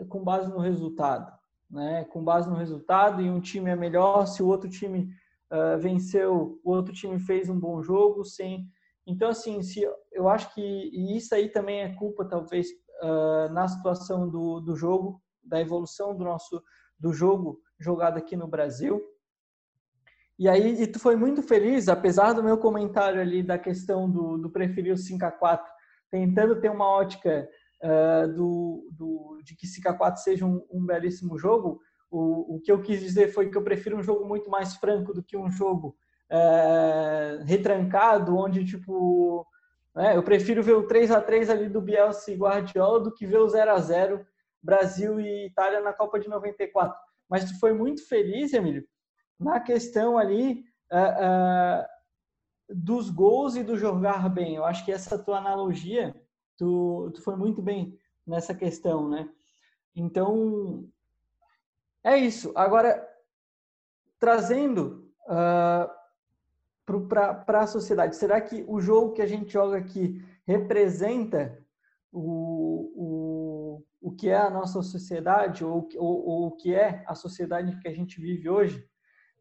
com 0.10 0.24
base 0.24 0.50
no 0.50 0.60
resultado. 0.60 1.32
Né? 1.70 2.04
Com 2.06 2.24
base 2.24 2.50
no 2.50 2.56
resultado, 2.56 3.22
e 3.22 3.30
um 3.30 3.40
time 3.40 3.70
é 3.70 3.76
melhor 3.76 4.26
se 4.28 4.44
o 4.44 4.48
outro 4.48 4.70
time 4.70 5.10
uh, 5.52 5.80
venceu, 5.80 6.60
o 6.64 6.72
outro 6.72 6.94
time 6.94 7.20
fez 7.20 7.50
um 7.50 7.60
bom 7.60 7.82
jogo, 7.82 8.24
sem 8.24 8.70
então, 9.06 9.30
assim, 9.30 9.62
se, 9.62 9.82
eu 10.12 10.30
acho 10.30 10.54
que 10.54 10.62
e 10.62 11.18
isso 11.18 11.36
aí 11.36 11.50
também 11.50 11.82
é 11.82 11.94
culpa, 11.96 12.26
talvez, 12.26 12.68
uh, 13.02 13.52
na 13.52 13.68
situação 13.68 14.30
do, 14.30 14.62
do 14.62 14.76
jogo, 14.76 15.22
da 15.44 15.60
evolução 15.60 16.16
do 16.16 16.24
nosso 16.24 16.64
do 16.98 17.12
jogo 17.12 17.60
jogado 17.78 18.18
aqui 18.18 18.36
no 18.36 18.48
Brasil. 18.48 19.04
E 20.40 20.48
aí, 20.48 20.82
e 20.82 20.88
tu 20.88 21.00
foi 21.00 21.16
muito 21.16 21.44
feliz, 21.44 21.90
apesar 21.90 22.32
do 22.32 22.44
meu 22.44 22.58
comentário 22.58 23.20
ali 23.20 23.44
da 23.44 23.58
questão 23.58 24.10
do, 24.10 24.38
do 24.38 24.50
preferir 24.50 24.94
o 24.94 24.98
5x4, 24.98 25.62
tentando 26.10 26.60
ter 26.62 26.72
uma 26.72 26.88
ótica 26.88 27.48
do, 28.36 28.88
do, 28.92 29.42
de 29.44 29.56
que 29.56 29.68
5x4 29.68 30.16
seja 30.18 30.46
um, 30.46 30.66
um 30.72 30.86
belíssimo 30.86 31.38
jogo, 31.38 31.82
o, 32.10 32.56
o 32.56 32.62
que 32.62 32.72
eu 32.72 32.82
quis 32.82 33.00
dizer 33.02 33.30
foi 33.30 33.50
que 33.50 33.58
eu 33.58 33.64
prefiro 33.64 33.98
um 33.98 34.04
jogo 34.04 34.26
muito 34.26 34.50
mais 34.50 34.76
franco 34.76 35.14
do 35.14 35.24
que 35.24 35.36
um 35.36 35.50
jogo 35.50 35.96
retrancado, 37.46 38.36
onde, 38.36 38.66
tipo, 38.66 39.46
né, 39.96 40.16
eu 40.16 40.24
prefiro 40.24 40.64
ver 40.64 40.74
o 40.74 40.88
3 40.88 41.12
a 41.12 41.22
3 41.22 41.50
ali 41.50 41.70
do 41.70 41.82
Bielsa 41.82 42.32
e 42.32 42.36
Guardiola 42.36 43.00
do 43.00 43.14
que 43.14 43.28
ver 43.28 43.38
o 43.38 43.48
0 43.48 43.72
a 43.72 43.80
0 43.80 44.26
Brasil 44.64 45.20
e 45.20 45.48
Itália 45.48 45.82
na 45.82 45.92
Copa 45.92 46.20
de 46.20 46.30
94. 46.30 46.98
Mas 47.30 47.46
tu 47.46 47.60
foi 47.60 47.74
muito 47.74 48.08
feliz, 48.08 48.54
Emílio, 48.54 48.88
na 49.40 49.60
questão 49.60 50.18
ali 50.18 50.64
uh, 50.92 51.82
uh, 51.82 51.86
dos 52.70 53.10
gols 53.10 53.56
e 53.56 53.64
do 53.64 53.78
jogar 53.78 54.30
bem. 54.30 54.56
Eu 54.56 54.64
acho 54.64 54.86
que 54.86 54.92
essa 54.92 55.20
tua 55.20 55.38
analogia, 55.38 56.16
tu, 56.58 57.12
tu 57.14 57.22
foi 57.22 57.36
muito 57.36 57.62
bem 57.62 57.98
nessa 58.26 58.54
questão, 58.54 59.10
né? 59.10 59.30
Então, 59.96 60.88
é 62.04 62.18
isso. 62.18 62.52
Agora, 62.56 63.08
trazendo 64.20 65.12
uh, 65.26 65.90
para 67.08 67.62
a 67.62 67.68
sociedade? 67.68 68.16
Será 68.16 68.42
que 68.42 68.66
o 68.68 68.80
jogo 68.80 69.14
que 69.14 69.22
a 69.22 69.28
gente 69.28 69.52
joga 69.52 69.78
aqui 69.78 70.22
representa 70.46 71.58
o, 72.12 72.92
o, 72.96 73.84
o 74.02 74.12
que 74.12 74.30
é 74.30 74.38
a 74.38 74.50
nossa 74.50 74.82
sociedade 74.82 75.64
ou, 75.64 75.88
ou, 75.98 76.26
ou 76.26 76.48
o 76.48 76.52
que 76.52 76.74
é 76.74 77.04
a 77.08 77.16
sociedade 77.16 77.80
que 77.80 77.88
a 77.88 77.94
gente 77.94 78.20
vive 78.20 78.50
hoje? 78.50 78.88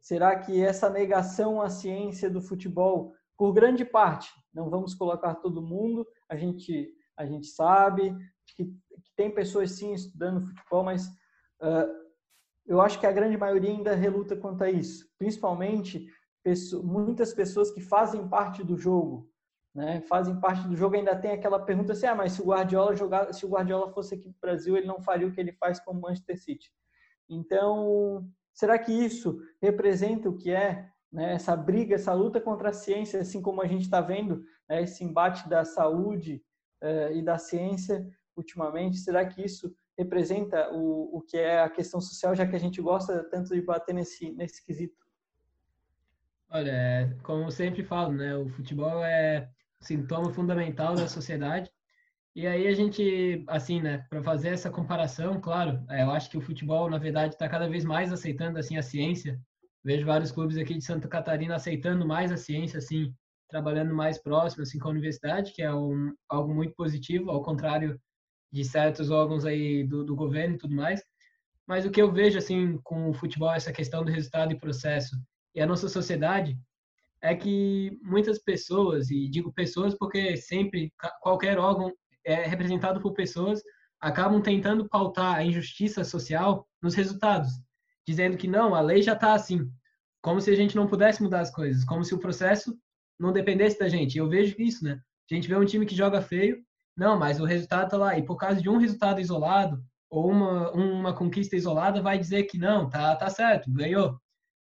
Será 0.00 0.36
que 0.38 0.60
essa 0.60 0.90
negação 0.90 1.62
à 1.62 1.70
ciência 1.70 2.28
do 2.28 2.40
futebol 2.40 3.14
por 3.42 3.52
grande 3.52 3.84
parte. 3.84 4.30
Não 4.54 4.70
vamos 4.70 4.94
colocar 4.94 5.34
todo 5.34 5.60
mundo, 5.60 6.06
a 6.28 6.36
gente, 6.36 6.94
a 7.16 7.26
gente 7.26 7.46
sabe 7.46 8.16
que, 8.46 8.64
que 8.64 9.12
tem 9.16 9.30
pessoas 9.30 9.72
sim 9.72 9.92
estudando 9.92 10.46
futebol, 10.46 10.84
mas 10.84 11.06
uh, 11.06 12.02
eu 12.66 12.80
acho 12.80 12.98
que 12.98 13.06
a 13.06 13.12
grande 13.12 13.36
maioria 13.36 13.70
ainda 13.70 13.94
reluta 13.94 14.36
quanto 14.36 14.62
a 14.64 14.70
isso, 14.70 15.08
principalmente 15.18 16.06
pessoas, 16.42 16.84
muitas 16.84 17.32
pessoas 17.32 17.70
que 17.70 17.80
fazem 17.80 18.28
parte 18.28 18.62
do 18.62 18.76
jogo, 18.76 19.30
né? 19.74 20.02
Fazem 20.02 20.38
parte 20.38 20.68
do 20.68 20.76
jogo 20.76 20.96
ainda 20.96 21.16
tem 21.16 21.32
aquela 21.32 21.58
pergunta 21.58 21.92
assim: 21.92 22.06
ah, 22.06 22.14
mas 22.14 22.32
se 22.32 22.42
o 22.42 22.46
Guardiola 22.46 22.94
jogar, 22.94 23.32
se 23.32 23.46
o 23.46 23.48
Guardiola 23.48 23.90
fosse 23.92 24.14
aqui 24.14 24.28
no 24.28 24.34
Brasil, 24.40 24.76
ele 24.76 24.86
não 24.86 25.00
faria 25.00 25.26
o 25.26 25.32
que 25.32 25.40
ele 25.40 25.52
faz 25.52 25.80
com 25.80 25.92
o 25.92 26.00
Manchester 26.00 26.38
City. 26.38 26.70
Então, 27.28 28.28
será 28.52 28.78
que 28.78 28.92
isso 28.92 29.40
representa 29.60 30.28
o 30.28 30.36
que 30.36 30.50
é 30.50 30.90
né, 31.10 31.34
essa 31.34 31.56
briga, 31.56 31.94
essa 31.94 32.12
luta 32.12 32.40
contra 32.40 32.70
a 32.70 32.72
ciência, 32.72 33.20
assim 33.20 33.40
como 33.40 33.62
a 33.62 33.66
gente 33.66 33.82
está 33.82 34.00
vendo 34.00 34.44
né, 34.68 34.82
esse 34.82 35.04
embate 35.04 35.48
da 35.48 35.64
saúde 35.64 36.42
uh, 36.82 37.12
e 37.12 37.22
da 37.22 37.38
ciência 37.38 38.06
ultimamente? 38.36 38.98
Será 38.98 39.24
que 39.24 39.42
isso 39.42 39.74
representa 39.96 40.70
o, 40.72 41.18
o 41.18 41.20
que 41.22 41.36
é 41.36 41.60
a 41.60 41.70
questão 41.70 42.00
social, 42.00 42.34
já 42.34 42.46
que 42.46 42.56
a 42.56 42.60
gente 42.60 42.80
gosta 42.80 43.24
tanto 43.30 43.54
de 43.54 43.62
bater 43.62 43.94
nesse, 43.94 44.30
nesse 44.32 44.64
quesito? 44.64 44.96
Olha, 46.50 46.70
é, 46.70 47.16
como 47.22 47.44
eu 47.44 47.50
sempre 47.50 47.82
falo, 47.82 48.12
né, 48.12 48.36
o 48.36 48.48
futebol 48.48 49.02
é 49.02 49.48
sintoma 49.80 50.30
fundamental 50.32 50.94
da 50.94 51.08
sociedade. 51.08 51.70
E 52.34 52.46
aí 52.46 52.66
a 52.66 52.74
gente, 52.74 53.44
assim, 53.46 53.80
né, 53.80 54.06
para 54.08 54.22
fazer 54.22 54.48
essa 54.48 54.70
comparação, 54.70 55.40
claro, 55.40 55.84
é, 55.88 56.02
eu 56.02 56.10
acho 56.10 56.30
que 56.30 56.38
o 56.38 56.42
futebol, 56.42 56.88
na 56.88 56.98
verdade, 56.98 57.34
está 57.34 57.48
cada 57.48 57.68
vez 57.68 57.84
mais 57.84 58.12
aceitando, 58.12 58.58
assim, 58.58 58.76
a 58.76 58.82
ciência. 58.82 59.40
Vejo 59.84 60.06
vários 60.06 60.30
clubes 60.30 60.56
aqui 60.56 60.74
de 60.74 60.84
Santa 60.84 61.08
Catarina 61.08 61.56
aceitando 61.56 62.06
mais 62.06 62.30
a 62.32 62.36
ciência, 62.36 62.78
assim, 62.78 63.14
trabalhando 63.52 63.94
mais 63.94 64.16
próximo, 64.18 64.62
assim, 64.62 64.78
com 64.78 64.88
a 64.88 64.90
universidade, 64.90 65.52
que 65.52 65.62
é 65.62 65.72
um, 65.72 66.14
algo 66.26 66.54
muito 66.54 66.74
positivo, 66.74 67.30
ao 67.30 67.42
contrário 67.42 68.00
de 68.50 68.64
certos 68.64 69.10
órgãos 69.10 69.44
aí 69.44 69.84
do, 69.84 70.02
do 70.02 70.16
governo 70.16 70.54
e 70.54 70.58
tudo 70.58 70.74
mais. 70.74 71.02
Mas 71.66 71.84
o 71.84 71.90
que 71.90 72.00
eu 72.00 72.10
vejo, 72.10 72.38
assim, 72.38 72.78
com 72.82 73.10
o 73.10 73.14
futebol, 73.14 73.52
essa 73.52 73.70
questão 73.70 74.02
do 74.02 74.10
resultado 74.10 74.52
e 74.52 74.58
processo, 74.58 75.16
e 75.54 75.60
a 75.60 75.66
nossa 75.66 75.86
sociedade, 75.86 76.58
é 77.20 77.34
que 77.34 77.98
muitas 78.02 78.38
pessoas, 78.38 79.10
e 79.10 79.28
digo 79.28 79.52
pessoas 79.52 79.94
porque 79.94 80.34
sempre 80.36 80.90
qualquer 81.20 81.58
órgão 81.58 81.92
é 82.24 82.46
representado 82.46 83.00
por 83.02 83.12
pessoas, 83.12 83.62
acabam 84.00 84.40
tentando 84.40 84.88
pautar 84.88 85.36
a 85.36 85.44
injustiça 85.44 86.02
social 86.04 86.66
nos 86.82 86.94
resultados, 86.94 87.50
dizendo 88.06 88.36
que 88.38 88.48
não, 88.48 88.74
a 88.74 88.80
lei 88.80 89.02
já 89.02 89.12
está 89.12 89.34
assim, 89.34 89.70
como 90.22 90.40
se 90.40 90.50
a 90.50 90.56
gente 90.56 90.74
não 90.74 90.86
pudesse 90.86 91.22
mudar 91.22 91.40
as 91.40 91.50
coisas, 91.50 91.84
como 91.84 92.02
se 92.02 92.14
o 92.14 92.18
processo 92.18 92.76
não 93.18 93.32
dependesse 93.32 93.78
da 93.78 93.88
gente. 93.88 94.18
Eu 94.18 94.28
vejo 94.28 94.54
isso, 94.58 94.84
né? 94.84 95.00
A 95.30 95.34
gente 95.34 95.48
vê 95.48 95.56
um 95.56 95.64
time 95.64 95.86
que 95.86 95.94
joga 95.94 96.20
feio, 96.20 96.58
não, 96.96 97.18
mas 97.18 97.40
o 97.40 97.44
resultado 97.44 97.84
está 97.84 97.96
lá, 97.96 98.18
e 98.18 98.22
por 98.22 98.36
causa 98.36 98.60
de 98.60 98.68
um 98.68 98.76
resultado 98.76 99.20
isolado 99.20 99.82
ou 100.10 100.30
uma, 100.30 100.70
uma 100.72 101.14
conquista 101.14 101.56
isolada, 101.56 102.02
vai 102.02 102.18
dizer 102.18 102.42
que 102.44 102.58
não, 102.58 102.88
tá, 102.90 103.16
tá 103.16 103.30
certo, 103.30 103.72
ganhou. 103.72 104.18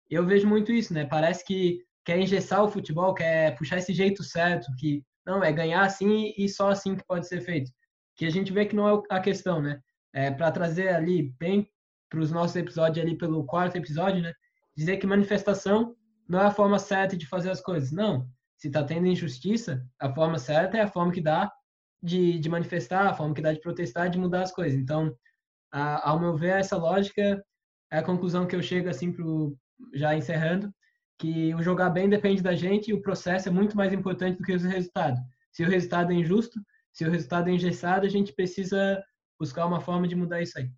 Eu 0.10 0.26
vejo 0.26 0.48
muito 0.48 0.72
isso, 0.72 0.94
né? 0.94 1.06
Parece 1.06 1.46
que 1.46 1.80
quer 2.06 2.18
engessar 2.18 2.64
o 2.64 2.70
futebol, 2.70 3.14
quer 3.14 3.56
puxar 3.58 3.78
esse 3.78 3.94
jeito 3.94 4.24
certo, 4.24 4.68
que 4.78 5.04
não, 5.26 5.44
é 5.44 5.52
ganhar 5.52 5.82
assim 5.82 6.34
e 6.38 6.48
só 6.48 6.70
assim 6.70 6.96
que 6.96 7.06
pode 7.06 7.28
ser 7.28 7.42
feito. 7.42 7.72
Que 8.16 8.26
a 8.26 8.30
gente 8.30 8.52
vê 8.52 8.66
que 8.66 8.76
não 8.76 8.88
é 8.88 9.02
a 9.10 9.20
questão, 9.20 9.62
né? 9.62 9.80
É, 10.14 10.32
para 10.32 10.52
trazer 10.52 10.90
ali 10.90 11.34
bem 11.38 11.70
para 12.10 12.20
os 12.20 12.32
nossos 12.32 12.56
episódios 12.56 13.06
ali 13.06 13.18
pelo 13.18 13.46
quarto 13.46 13.78
episódio, 13.78 14.22
né? 14.22 14.34
Dizer 14.76 14.98
que 14.98 15.08
manifestação 15.08 15.96
não 16.28 16.42
é 16.42 16.46
a 16.46 16.52
forma 16.52 16.80
certa 16.80 17.16
de 17.16 17.26
fazer 17.26 17.50
as 17.50 17.62
coisas. 17.62 17.92
Não. 17.92 18.28
Se 18.62 18.68
está 18.68 18.84
tendo 18.84 19.08
injustiça, 19.08 19.84
a 20.00 20.14
forma 20.14 20.38
certa 20.38 20.78
é 20.78 20.82
a 20.82 20.88
forma 20.88 21.12
que 21.12 21.20
dá 21.20 21.52
de, 22.00 22.38
de 22.38 22.48
manifestar, 22.48 23.08
a 23.08 23.14
forma 23.14 23.34
que 23.34 23.42
dá 23.42 23.52
de 23.52 23.60
protestar, 23.60 24.08
de 24.08 24.20
mudar 24.20 24.44
as 24.44 24.52
coisas. 24.52 24.78
Então, 24.80 25.18
a, 25.72 26.08
ao 26.08 26.20
meu 26.20 26.38
ver, 26.38 26.60
essa 26.60 26.78
lógica 26.78 27.44
é 27.92 27.98
a 27.98 28.04
conclusão 28.04 28.46
que 28.46 28.56
eu 28.56 28.62
chego 28.62 28.88
assim 28.88 29.12
pro 29.12 29.58
já 29.96 30.16
encerrando, 30.16 30.72
que 31.18 31.56
o 31.56 31.64
jogar 31.64 31.90
bem 31.90 32.08
depende 32.08 32.44
da 32.44 32.54
gente 32.54 32.92
e 32.92 32.94
o 32.94 33.02
processo 33.02 33.50
é 33.50 33.52
muito 33.52 33.76
mais 33.76 33.92
importante 33.94 34.38
do 34.38 34.44
que 34.44 34.54
o 34.54 34.60
resultado. 34.60 35.18
Se 35.52 35.64
o 35.64 35.68
resultado 35.68 36.12
é 36.12 36.16
injusto, 36.16 36.62
se 36.94 37.04
o 37.04 37.10
resultado 37.10 37.50
é 37.50 37.54
engessado, 37.54 38.06
a 38.06 38.10
gente 38.10 38.32
precisa 38.32 39.04
buscar 39.40 39.66
uma 39.66 39.82
forma 39.82 40.08
de 40.08 40.16
mudar 40.16 40.40
isso 40.40 40.60
aí. 40.60 40.70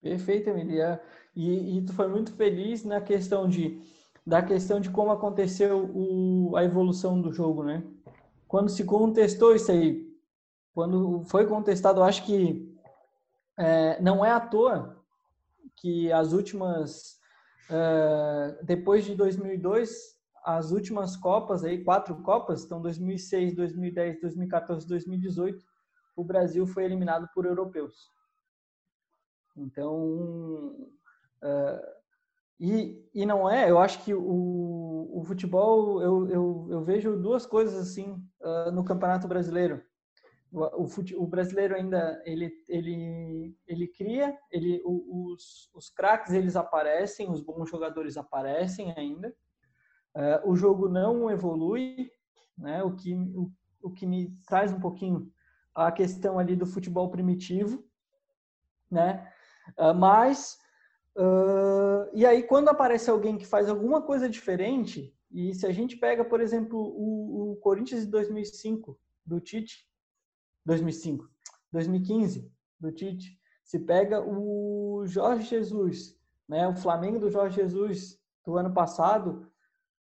Perfeito, 0.00 0.50
Emilia. 0.50 1.00
E, 1.36 1.78
e 1.78 1.84
tu 1.84 1.92
foi 1.92 2.08
muito 2.08 2.32
feliz 2.34 2.82
na 2.82 3.00
questão 3.00 3.48
de 3.48 3.80
da 4.24 4.42
questão 4.42 4.80
de 4.80 4.90
como 4.90 5.10
aconteceu 5.10 5.90
o, 5.94 6.56
a 6.56 6.64
evolução 6.64 7.20
do 7.20 7.32
jogo, 7.32 7.64
né? 7.64 7.82
Quando 8.46 8.68
se 8.68 8.84
contestou 8.84 9.54
isso 9.54 9.70
aí, 9.70 10.10
quando 10.74 11.24
foi 11.24 11.46
contestado, 11.46 12.00
eu 12.00 12.04
acho 12.04 12.24
que 12.24 12.72
é, 13.58 14.00
não 14.00 14.24
é 14.24 14.30
à 14.30 14.40
toa 14.40 15.02
que 15.76 16.12
as 16.12 16.32
últimas 16.32 17.20
Uh, 17.72 18.62
depois 18.64 19.04
de 19.04 19.14
2002, 19.14 19.90
as 20.44 20.72
últimas 20.72 21.16
Copas, 21.16 21.64
aí, 21.64 21.82
quatro 21.82 22.20
Copas, 22.22 22.64
então 22.64 22.82
2006, 22.82 23.54
2010, 23.54 24.20
2014, 24.20 24.86
2018, 24.86 25.64
o 26.16 26.22
Brasil 26.22 26.66
foi 26.66 26.84
eliminado 26.84 27.28
por 27.32 27.46
europeus. 27.46 28.10
Então, 29.56 29.96
uh, 31.42 32.01
e, 32.64 33.10
e 33.12 33.26
não 33.26 33.50
é, 33.50 33.68
eu 33.68 33.80
acho 33.80 34.04
que 34.04 34.14
o, 34.14 35.10
o 35.12 35.24
futebol, 35.24 36.00
eu, 36.00 36.28
eu, 36.28 36.68
eu 36.70 36.80
vejo 36.80 37.20
duas 37.20 37.44
coisas 37.44 37.74
assim 37.74 38.24
uh, 38.40 38.70
no 38.70 38.84
Campeonato 38.84 39.26
Brasileiro. 39.26 39.82
O, 40.52 40.86
o, 41.16 41.26
brasileiro 41.26 41.74
ainda 41.74 42.22
ele 42.26 42.52
ele 42.68 43.56
ele 43.66 43.88
cria 43.88 44.36
ele 44.50 44.82
os, 44.84 45.70
os 45.72 45.88
craques 45.88 46.34
eles 46.34 46.56
aparecem 46.56 47.30
os 47.30 47.40
bons 47.40 47.68
jogadores 47.70 48.18
aparecem 48.18 48.92
ainda. 48.96 49.34
Uh, 50.14 50.50
o 50.50 50.54
jogo 50.54 50.88
não 50.88 51.30
evolui 51.30 52.10
né 52.56 52.82
o 52.84 52.94
que 52.94 53.14
o, 53.34 53.50
o 53.82 53.90
que 53.90 54.06
me 54.06 54.36
traz 54.46 54.70
um 54.72 54.78
pouquinho 54.78 55.32
a 55.74 55.90
questão 55.90 56.38
ali 56.38 56.54
do 56.54 56.66
futebol 56.66 57.10
primitivo 57.10 57.82
né? 58.90 59.26
Uh, 59.78 59.94
mas 59.94 60.58
uh, 61.16 62.10
e 62.12 62.24
aí 62.26 62.42
quando 62.42 62.68
aparece 62.68 63.10
alguém 63.10 63.38
que 63.38 63.46
faz 63.46 63.68
alguma 63.68 64.02
coisa 64.02 64.28
diferente 64.28 65.14
e 65.30 65.54
se 65.54 65.66
a 65.66 65.72
gente 65.72 65.96
pega 65.96 66.24
por 66.24 66.40
exemplo 66.40 66.78
o, 66.78 67.52
o 67.52 67.56
Corinthians 67.56 68.04
de 68.04 68.10
2005 68.10 68.98
do 69.24 69.40
Tite 69.40 69.90
2005, 70.64 71.28
2015 71.72 72.50
do 72.78 72.92
Tite, 72.92 73.38
se 73.64 73.78
pega 73.78 74.20
o 74.20 75.04
Jorge 75.06 75.48
Jesus, 75.48 76.18
né, 76.48 76.66
o 76.68 76.76
Flamengo 76.76 77.18
do 77.18 77.30
Jorge 77.30 77.56
Jesus 77.56 78.20
do 78.44 78.56
ano 78.56 78.72
passado, 78.72 79.50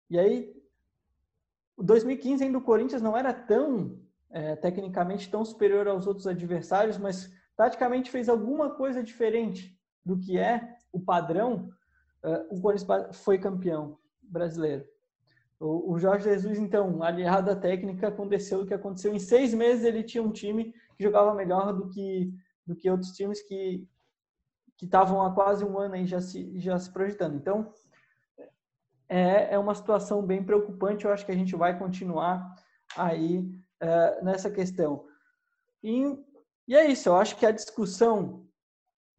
e 0.10 0.17
aí 0.17 0.53
o 1.75 1.83
2015 1.83 2.43
ainda 2.43 2.57
o 2.57 2.63
Corinthians 2.63 3.01
não 3.01 3.15
era 3.15 3.33
tão 3.33 3.99
é, 4.29 4.55
tecnicamente 4.55 5.29
tão 5.29 5.45
superior 5.45 5.88
aos 5.88 6.05
outros 6.05 6.27
adversários, 6.27 6.97
mas 6.97 7.31
taticamente 7.55 8.12
fez 8.12 8.27
alguma 8.27 8.71
coisa 8.71 9.01
diferente 9.01 9.77
do 10.03 10.17
que 10.17 10.38
é 10.38 10.76
o 10.97 11.05
padrão. 11.05 11.69
Uh, 12.23 12.55
o 12.57 12.62
Corinthians 12.62 13.15
foi 13.17 13.38
campeão 13.38 13.97
brasileiro. 14.21 14.86
O, 15.60 15.97
Jorge 15.97 16.25
Jesus, 16.25 16.60
então, 16.60 17.01
aliado 17.01 17.49
à 17.49 17.55
técnica, 17.55 18.10
aconteceu 18.10 18.62
o 18.62 18.65
que 18.65 18.75
aconteceu. 18.75 19.15
Em 19.15 19.19
seis 19.19 19.55
meses 19.55 19.83
ele 19.83 20.03
tinha 20.03 20.21
um 20.21 20.31
time 20.31 20.71
que 20.95 21.03
jogava 21.03 21.33
melhor 21.33 21.73
do 21.73 21.89
que, 21.89 22.31
do 22.65 22.75
que 22.75 22.89
outros 22.89 23.12
times 23.13 23.41
que 23.41 23.88
que 24.77 24.86
estavam 24.86 25.21
há 25.23 25.33
quase 25.33 25.65
um 25.65 25.77
ano 25.77 25.95
aí 25.95 26.05
já 26.05 26.21
se, 26.21 26.60
já 26.60 26.77
se 26.77 26.91
projetando. 26.91 27.36
Então, 27.36 27.73
é, 29.10 29.55
é 29.55 29.60
uma 29.60 29.73
situação 29.73 30.21
bem 30.21 30.43
preocupante. 30.43 31.03
Eu 31.03 31.12
acho 31.12 31.25
que 31.25 31.31
a 31.31 31.36
gente 31.36 31.55
vai 31.55 31.77
continuar 31.77 32.55
aí 32.95 33.49
é, 33.79 34.23
nessa 34.23 34.51
questão. 34.51 35.05
E, 35.83 36.15
e 36.67 36.75
é 36.75 36.86
isso. 36.86 37.10
Eu 37.10 37.15
acho 37.15 37.36
que 37.38 37.45
a 37.45 37.51
discussão 37.51 38.46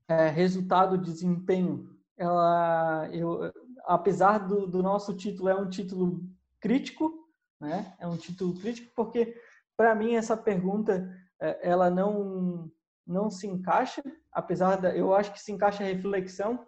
é, 0.08 0.28
resultado, 0.28 0.96
desempenho, 0.96 1.94
ela, 2.16 3.08
eu, 3.12 3.52
apesar 3.84 4.38
do, 4.38 4.66
do 4.66 4.82
nosso 4.82 5.14
título, 5.14 5.48
é 5.48 5.54
um 5.54 5.68
título 5.68 6.22
crítico, 6.60 7.28
né? 7.60 7.94
É 8.00 8.06
um 8.06 8.16
título 8.16 8.58
crítico 8.58 8.90
porque, 8.96 9.40
para 9.76 9.94
mim, 9.94 10.14
essa 10.14 10.36
pergunta 10.36 11.08
é, 11.40 11.70
ela 11.70 11.90
não 11.90 12.70
não 13.06 13.30
se 13.30 13.46
encaixa, 13.46 14.02
apesar 14.30 14.76
da 14.76 14.94
eu 14.94 15.14
acho 15.14 15.32
que 15.32 15.40
se 15.40 15.50
encaixa 15.50 15.82
a 15.82 15.86
reflexão, 15.86 16.66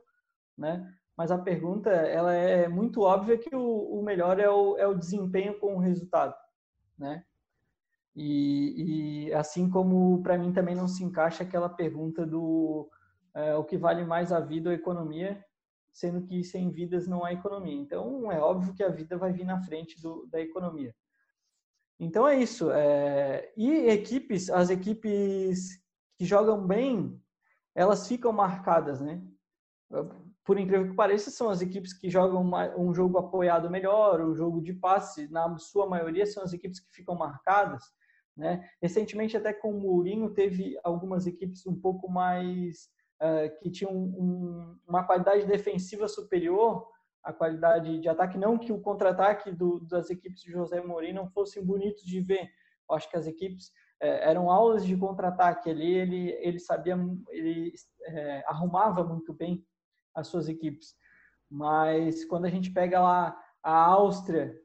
né? 0.56 0.90
Mas 1.14 1.30
a 1.30 1.36
pergunta 1.36 1.90
ela 1.90 2.32
é 2.32 2.66
muito 2.66 3.02
óbvia 3.02 3.36
que 3.36 3.54
o, 3.54 4.00
o 4.00 4.02
melhor 4.02 4.40
é 4.40 4.48
o, 4.48 4.78
é 4.78 4.86
o 4.86 4.94
desempenho 4.94 5.58
com 5.60 5.76
o 5.76 5.80
resultado, 5.80 6.34
né? 6.98 7.22
E, 8.16 9.26
e 9.26 9.34
assim 9.34 9.68
como 9.68 10.22
para 10.22 10.38
mim 10.38 10.50
também 10.50 10.74
não 10.74 10.88
se 10.88 11.04
encaixa 11.04 11.42
aquela 11.44 11.68
pergunta 11.68 12.26
do 12.26 12.90
é, 13.34 13.54
o 13.54 13.64
que 13.64 13.76
vale 13.76 14.04
mais 14.04 14.32
a 14.32 14.40
vida 14.40 14.68
ou 14.68 14.72
a 14.72 14.78
economia, 14.78 15.44
sendo 15.92 16.22
que 16.22 16.42
sem 16.44 16.70
vidas 16.70 17.06
não 17.06 17.24
há 17.24 17.32
economia. 17.32 17.74
Então, 17.74 18.30
é 18.30 18.38
óbvio 18.38 18.74
que 18.74 18.82
a 18.82 18.88
vida 18.88 19.16
vai 19.16 19.32
vir 19.32 19.44
na 19.44 19.60
frente 19.60 20.00
do, 20.00 20.26
da 20.26 20.40
economia. 20.40 20.94
Então, 21.98 22.26
é 22.26 22.38
isso. 22.38 22.70
É... 22.70 23.52
E 23.56 23.88
equipes, 23.88 24.48
as 24.48 24.70
equipes 24.70 25.78
que 26.16 26.24
jogam 26.24 26.66
bem, 26.66 27.20
elas 27.74 28.06
ficam 28.06 28.32
marcadas, 28.32 29.00
né? 29.00 29.22
Por 30.44 30.58
incrível 30.58 30.88
que 30.88 30.96
pareça, 30.96 31.30
são 31.30 31.50
as 31.50 31.60
equipes 31.60 31.92
que 31.92 32.08
jogam 32.08 32.50
um 32.76 32.94
jogo 32.94 33.18
apoiado 33.18 33.70
melhor, 33.70 34.20
um 34.20 34.34
jogo 34.34 34.60
de 34.60 34.72
passe, 34.72 35.28
na 35.28 35.58
sua 35.58 35.86
maioria, 35.86 36.26
são 36.26 36.42
as 36.42 36.52
equipes 36.52 36.80
que 36.80 36.92
ficam 36.92 37.14
marcadas. 37.14 37.82
Né? 38.36 38.66
Recentemente, 38.80 39.36
até 39.36 39.52
com 39.52 39.70
o 39.70 39.80
Mourinho, 39.80 40.30
teve 40.30 40.78
algumas 40.82 41.26
equipes 41.26 41.66
um 41.66 41.78
pouco 41.78 42.10
mais 42.10 42.88
uh, 43.20 43.58
que 43.58 43.70
tinham 43.70 43.92
um, 43.92 44.78
uma 44.86 45.04
qualidade 45.04 45.46
defensiva 45.46 46.08
superior 46.08 46.88
à 47.22 47.32
qualidade 47.32 48.00
de 48.00 48.08
ataque. 48.08 48.38
Não 48.38 48.58
que 48.58 48.72
o 48.72 48.80
contra-ataque 48.80 49.54
das 49.88 50.10
equipes 50.10 50.42
de 50.42 50.50
José 50.50 50.80
Mourinho 50.80 51.16
não 51.16 51.28
fossem 51.28 51.64
bonitos 51.64 52.02
de 52.02 52.20
ver. 52.20 52.50
Eu 52.88 52.96
acho 52.96 53.08
que 53.10 53.16
as 53.16 53.26
equipes 53.26 53.68
uh, 54.02 54.20
eram 54.22 54.50
aulas 54.50 54.84
de 54.84 54.96
contra-ataque 54.96 55.70
ali. 55.70 55.92
Ele 55.92 56.30
ele 56.40 56.58
sabia, 56.58 56.98
ele 57.28 57.72
uh, 58.08 58.42
arrumava 58.46 59.04
muito 59.04 59.32
bem 59.32 59.64
as 60.14 60.28
suas 60.28 60.48
equipes. 60.48 60.94
Mas 61.50 62.24
quando 62.24 62.44
a 62.44 62.50
gente 62.50 62.72
pega 62.72 63.00
lá 63.00 63.36
a 63.62 63.84
Áustria, 63.86 64.56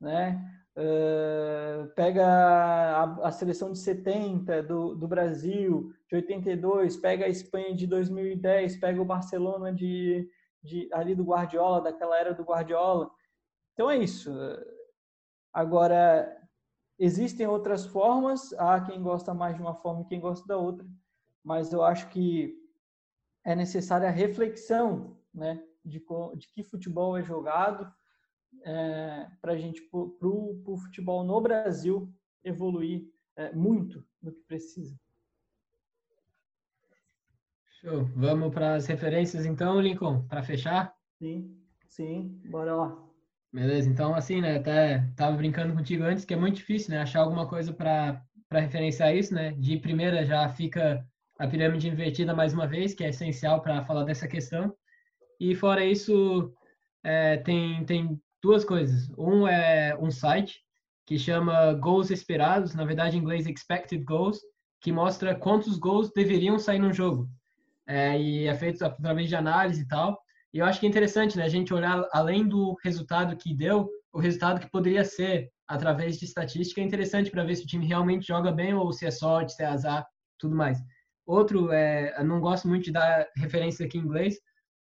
né? 0.00 0.42
Pega 2.02 2.26
a, 2.26 3.28
a, 3.28 3.30
seleção 3.30 3.70
de 3.70 3.78
70 3.78 4.60
do, 4.64 4.96
do 4.96 5.06
Brasil, 5.06 5.94
de 6.08 6.16
82, 6.16 6.96
pega 6.96 7.26
a 7.26 7.28
Espanha 7.28 7.72
de 7.72 7.86
2010, 7.86 8.74
pega 8.80 9.00
o 9.00 9.04
Barcelona 9.04 9.72
de, 9.72 10.28
de 10.60 10.88
ali 10.92 11.14
do 11.14 11.22
Guardiola, 11.22 11.80
daquela 11.80 12.18
era 12.18 12.34
do 12.34 12.42
Guardiola. 12.42 13.08
Então 13.72 13.88
é 13.88 13.98
isso. 13.98 14.32
Agora, 15.52 16.36
existem 16.98 17.46
outras 17.46 17.86
formas, 17.86 18.52
há 18.54 18.80
quem 18.80 19.00
gosta 19.00 19.32
mais 19.32 19.54
de 19.54 19.62
uma 19.62 19.76
forma 19.76 20.02
e 20.02 20.06
quem 20.06 20.18
gosta 20.18 20.44
da 20.44 20.56
outra, 20.56 20.84
mas 21.44 21.72
eu 21.72 21.84
acho 21.84 22.08
que 22.08 22.52
é 23.44 23.54
necessária 23.54 24.08
a 24.08 24.10
reflexão 24.10 25.16
né, 25.32 25.62
de, 25.84 26.04
de 26.36 26.48
que 26.48 26.64
futebol 26.64 27.16
é 27.16 27.22
jogado, 27.22 27.88
é, 28.64 29.26
para 29.40 29.52
a 29.52 29.56
gente, 29.56 29.80
para 29.82 29.98
o 29.98 30.76
futebol 30.82 31.24
no 31.24 31.40
Brasil 31.40 32.12
evoluir 32.44 33.06
é, 33.36 33.52
muito 33.52 34.04
do 34.20 34.32
que 34.32 34.40
precisa. 34.42 34.98
Show. 37.80 38.04
Vamos 38.14 38.52
para 38.52 38.74
as 38.74 38.86
referências 38.86 39.44
então, 39.44 39.80
Lincoln, 39.80 40.26
para 40.28 40.42
fechar? 40.42 40.94
Sim, 41.18 41.56
sim, 41.88 42.40
bora 42.48 42.76
lá. 42.76 43.08
Beleza, 43.52 43.90
então 43.90 44.14
assim, 44.14 44.40
né, 44.40 44.56
até 44.56 45.06
tava 45.16 45.36
brincando 45.36 45.74
contigo 45.74 46.04
antes 46.04 46.24
que 46.24 46.32
é 46.32 46.36
muito 46.36 46.56
difícil, 46.56 46.90
né, 46.90 47.02
achar 47.02 47.20
alguma 47.20 47.46
coisa 47.46 47.72
para 47.72 48.24
para 48.52 48.60
referenciar 48.60 49.16
isso, 49.16 49.34
né? 49.34 49.52
De 49.52 49.78
primeira 49.78 50.26
já 50.26 50.46
fica 50.50 51.02
a 51.38 51.48
pirâmide 51.48 51.88
invertida 51.88 52.34
mais 52.34 52.52
uma 52.52 52.66
vez, 52.66 52.92
que 52.92 53.02
é 53.02 53.08
essencial 53.08 53.62
para 53.62 53.82
falar 53.86 54.04
dessa 54.04 54.28
questão. 54.28 54.76
E 55.40 55.54
fora 55.54 55.82
isso, 55.82 56.52
é, 57.02 57.38
tem, 57.38 57.82
tem 57.86 58.20
duas 58.42 58.64
coisas. 58.64 59.08
Um 59.16 59.46
é 59.46 59.96
um 59.98 60.10
site 60.10 60.60
que 61.06 61.18
chama 61.18 61.72
Goals 61.74 62.10
Esperados, 62.10 62.74
na 62.74 62.84
verdade 62.84 63.16
em 63.16 63.20
inglês 63.20 63.46
Expected 63.46 64.02
Goals, 64.04 64.40
que 64.80 64.90
mostra 64.90 65.34
quantos 65.34 65.78
gols 65.78 66.10
deveriam 66.14 66.58
sair 66.58 66.78
no 66.78 66.92
jogo. 66.92 67.28
É, 67.86 68.20
e 68.20 68.46
é 68.46 68.54
feito 68.54 68.84
através 68.84 69.28
de 69.28 69.36
análise 69.36 69.82
e 69.82 69.88
tal. 69.88 70.18
E 70.52 70.58
eu 70.58 70.66
acho 70.66 70.80
que 70.80 70.86
é 70.86 70.88
interessante 70.88 71.36
né, 71.36 71.44
a 71.44 71.48
gente 71.48 71.72
olhar 71.72 72.06
além 72.12 72.46
do 72.46 72.76
resultado 72.84 73.36
que 73.36 73.54
deu, 73.54 73.88
o 74.12 74.20
resultado 74.20 74.60
que 74.60 74.70
poderia 74.70 75.04
ser 75.04 75.50
através 75.66 76.18
de 76.18 76.26
estatística 76.26 76.80
é 76.80 76.84
interessante 76.84 77.30
para 77.30 77.44
ver 77.44 77.56
se 77.56 77.64
o 77.64 77.66
time 77.66 77.86
realmente 77.86 78.26
joga 78.26 78.52
bem 78.52 78.74
ou 78.74 78.92
se 78.92 79.06
é 79.06 79.10
sorte, 79.10 79.54
se 79.54 79.62
é 79.62 79.66
azar, 79.66 80.06
tudo 80.38 80.54
mais. 80.54 80.78
Outro, 81.24 81.72
é, 81.72 82.14
eu 82.18 82.24
não 82.24 82.40
gosto 82.40 82.68
muito 82.68 82.84
de 82.84 82.92
dar 82.92 83.26
referência 83.36 83.86
aqui 83.86 83.96
em 83.96 84.02
inglês, 84.02 84.36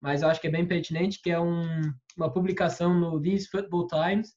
mas 0.02 0.22
eu 0.22 0.30
acho 0.30 0.40
que 0.40 0.48
é 0.48 0.52
bem 0.52 0.68
pertinente, 0.68 1.22
que 1.22 1.30
é 1.30 1.40
um, 1.40 1.64
uma 2.16 2.32
publicação 2.32 2.94
no 2.94 3.22
These 3.22 3.48
Football 3.50 3.88
Times, 3.88 4.34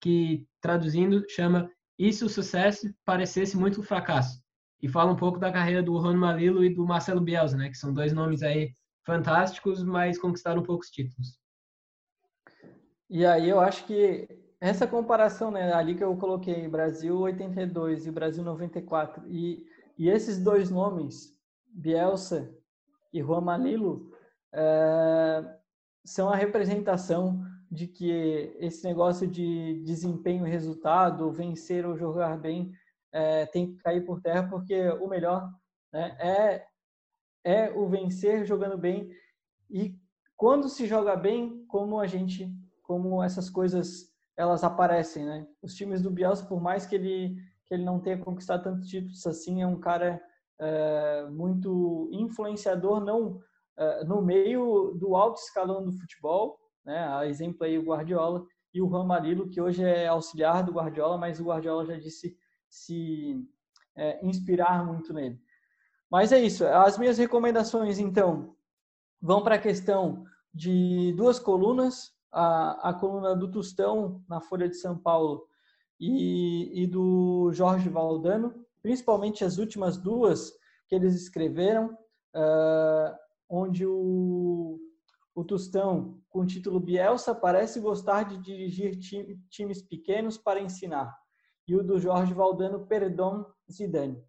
que, 0.00 0.46
traduzindo, 0.60 1.24
chama 1.28 1.70
E 1.98 2.12
se 2.12 2.24
o 2.24 2.28
sucesso 2.28 2.92
parecesse 3.04 3.56
muito 3.56 3.82
fracasso? 3.82 4.42
E 4.80 4.88
fala 4.88 5.12
um 5.12 5.16
pouco 5.16 5.38
da 5.38 5.52
carreira 5.52 5.82
do 5.82 6.00
Juan 6.00 6.16
Malilo 6.16 6.64
e 6.64 6.72
do 6.72 6.86
Marcelo 6.86 7.20
Bielsa, 7.20 7.56
né? 7.56 7.68
Que 7.68 7.76
são 7.76 7.92
dois 7.92 8.12
nomes 8.12 8.42
aí 8.42 8.72
fantásticos, 9.04 9.82
mas 9.82 10.18
conquistaram 10.18 10.62
poucos 10.62 10.90
títulos. 10.90 11.38
E 13.10 13.24
aí 13.24 13.48
eu 13.48 13.58
acho 13.58 13.86
que 13.86 14.28
essa 14.60 14.86
comparação, 14.86 15.50
né, 15.50 15.72
ali 15.72 15.94
que 15.94 16.04
eu 16.04 16.14
coloquei, 16.16 16.68
Brasil 16.68 17.18
82 17.18 18.06
e 18.06 18.10
Brasil 18.10 18.44
94, 18.44 19.24
e, 19.28 19.64
e 19.96 20.08
esses 20.10 20.38
dois 20.38 20.68
nomes, 20.70 21.34
Bielsa 21.66 22.54
e 23.12 23.22
Juan 23.22 23.40
Malilo, 23.40 24.12
é, 24.52 25.58
são 26.04 26.28
a 26.28 26.36
representação 26.36 27.42
de 27.70 27.86
que 27.86 28.56
esse 28.58 28.84
negócio 28.84 29.26
de 29.26 29.82
desempenho 29.84 30.46
e 30.46 30.50
resultado, 30.50 31.30
vencer 31.30 31.86
ou 31.86 31.96
jogar 31.96 32.38
bem, 32.38 32.72
é, 33.12 33.46
tem 33.46 33.72
que 33.72 33.82
cair 33.82 34.04
por 34.04 34.20
terra, 34.20 34.48
porque 34.48 34.88
o 34.90 35.06
melhor 35.06 35.50
né, 35.92 36.16
é, 36.18 36.66
é 37.44 37.70
o 37.70 37.88
vencer 37.88 38.46
jogando 38.46 38.78
bem. 38.78 39.10
E 39.70 39.94
quando 40.36 40.68
se 40.68 40.86
joga 40.86 41.14
bem, 41.16 41.64
como 41.66 42.00
a 42.00 42.06
gente, 42.06 42.50
como 42.82 43.22
essas 43.22 43.50
coisas 43.50 44.08
elas 44.36 44.62
aparecem, 44.62 45.24
né? 45.24 45.46
Os 45.60 45.74
times 45.74 46.00
do 46.00 46.12
Bielsa, 46.12 46.46
por 46.46 46.60
mais 46.60 46.86
que 46.86 46.94
ele 46.94 47.36
que 47.66 47.74
ele 47.74 47.84
não 47.84 48.00
tenha 48.00 48.16
conquistado 48.16 48.62
tantos 48.62 48.88
títulos 48.88 49.26
assim, 49.26 49.60
é 49.60 49.66
um 49.66 49.78
cara 49.78 50.18
é, 50.58 51.26
muito 51.28 52.08
influenciador, 52.10 53.04
não 53.04 53.40
no 54.06 54.20
meio 54.22 54.92
do 54.96 55.14
alto 55.14 55.40
escalão 55.40 55.84
do 55.84 55.92
futebol, 55.92 56.58
né? 56.84 57.06
A 57.08 57.26
exemplo 57.26 57.64
aí 57.64 57.78
o 57.78 57.84
Guardiola 57.84 58.44
e 58.72 58.82
o 58.82 58.88
Juan 58.88 59.04
Marilo, 59.04 59.48
que 59.48 59.60
hoje 59.60 59.84
é 59.84 60.06
auxiliar 60.06 60.64
do 60.64 60.72
Guardiola, 60.72 61.16
mas 61.16 61.40
o 61.40 61.44
Guardiola 61.44 61.84
já 61.86 61.96
disse 61.96 62.36
se 62.68 63.44
é, 63.96 64.24
inspirar 64.26 64.84
muito 64.84 65.12
nele. 65.12 65.40
Mas 66.10 66.32
é 66.32 66.40
isso. 66.40 66.64
As 66.66 66.98
minhas 66.98 67.18
recomendações, 67.18 67.98
então, 67.98 68.56
vão 69.20 69.42
para 69.42 69.56
a 69.56 69.60
questão 69.60 70.24
de 70.52 71.12
duas 71.16 71.38
colunas. 71.38 72.16
A, 72.30 72.90
a 72.90 72.92
coluna 72.92 73.34
do 73.34 73.50
Tostão, 73.50 74.22
na 74.28 74.38
Folha 74.38 74.68
de 74.68 74.76
São 74.76 74.98
Paulo, 74.98 75.48
e, 75.98 76.82
e 76.82 76.86
do 76.86 77.50
Jorge 77.52 77.88
Valdano, 77.88 78.54
principalmente 78.82 79.44
as 79.44 79.58
últimas 79.58 79.96
duas 79.96 80.52
que 80.86 80.94
eles 80.94 81.14
escreveram. 81.14 81.96
Uh, 82.34 83.16
onde 83.48 83.86
o, 83.86 84.78
o 85.34 85.44
Tostão, 85.44 86.20
com 86.28 86.40
o 86.40 86.46
título 86.46 86.78
Bielsa, 86.78 87.34
parece 87.34 87.80
gostar 87.80 88.24
de 88.24 88.38
dirigir 88.38 88.98
time, 88.98 89.40
times 89.48 89.80
pequenos 89.82 90.36
para 90.36 90.60
ensinar. 90.60 91.16
E 91.66 91.76
o 91.76 91.82
do 91.82 91.98
Jorge 91.98 92.34
Valdano, 92.34 92.86
Perdão 92.86 93.46
Zidane. 93.70 94.22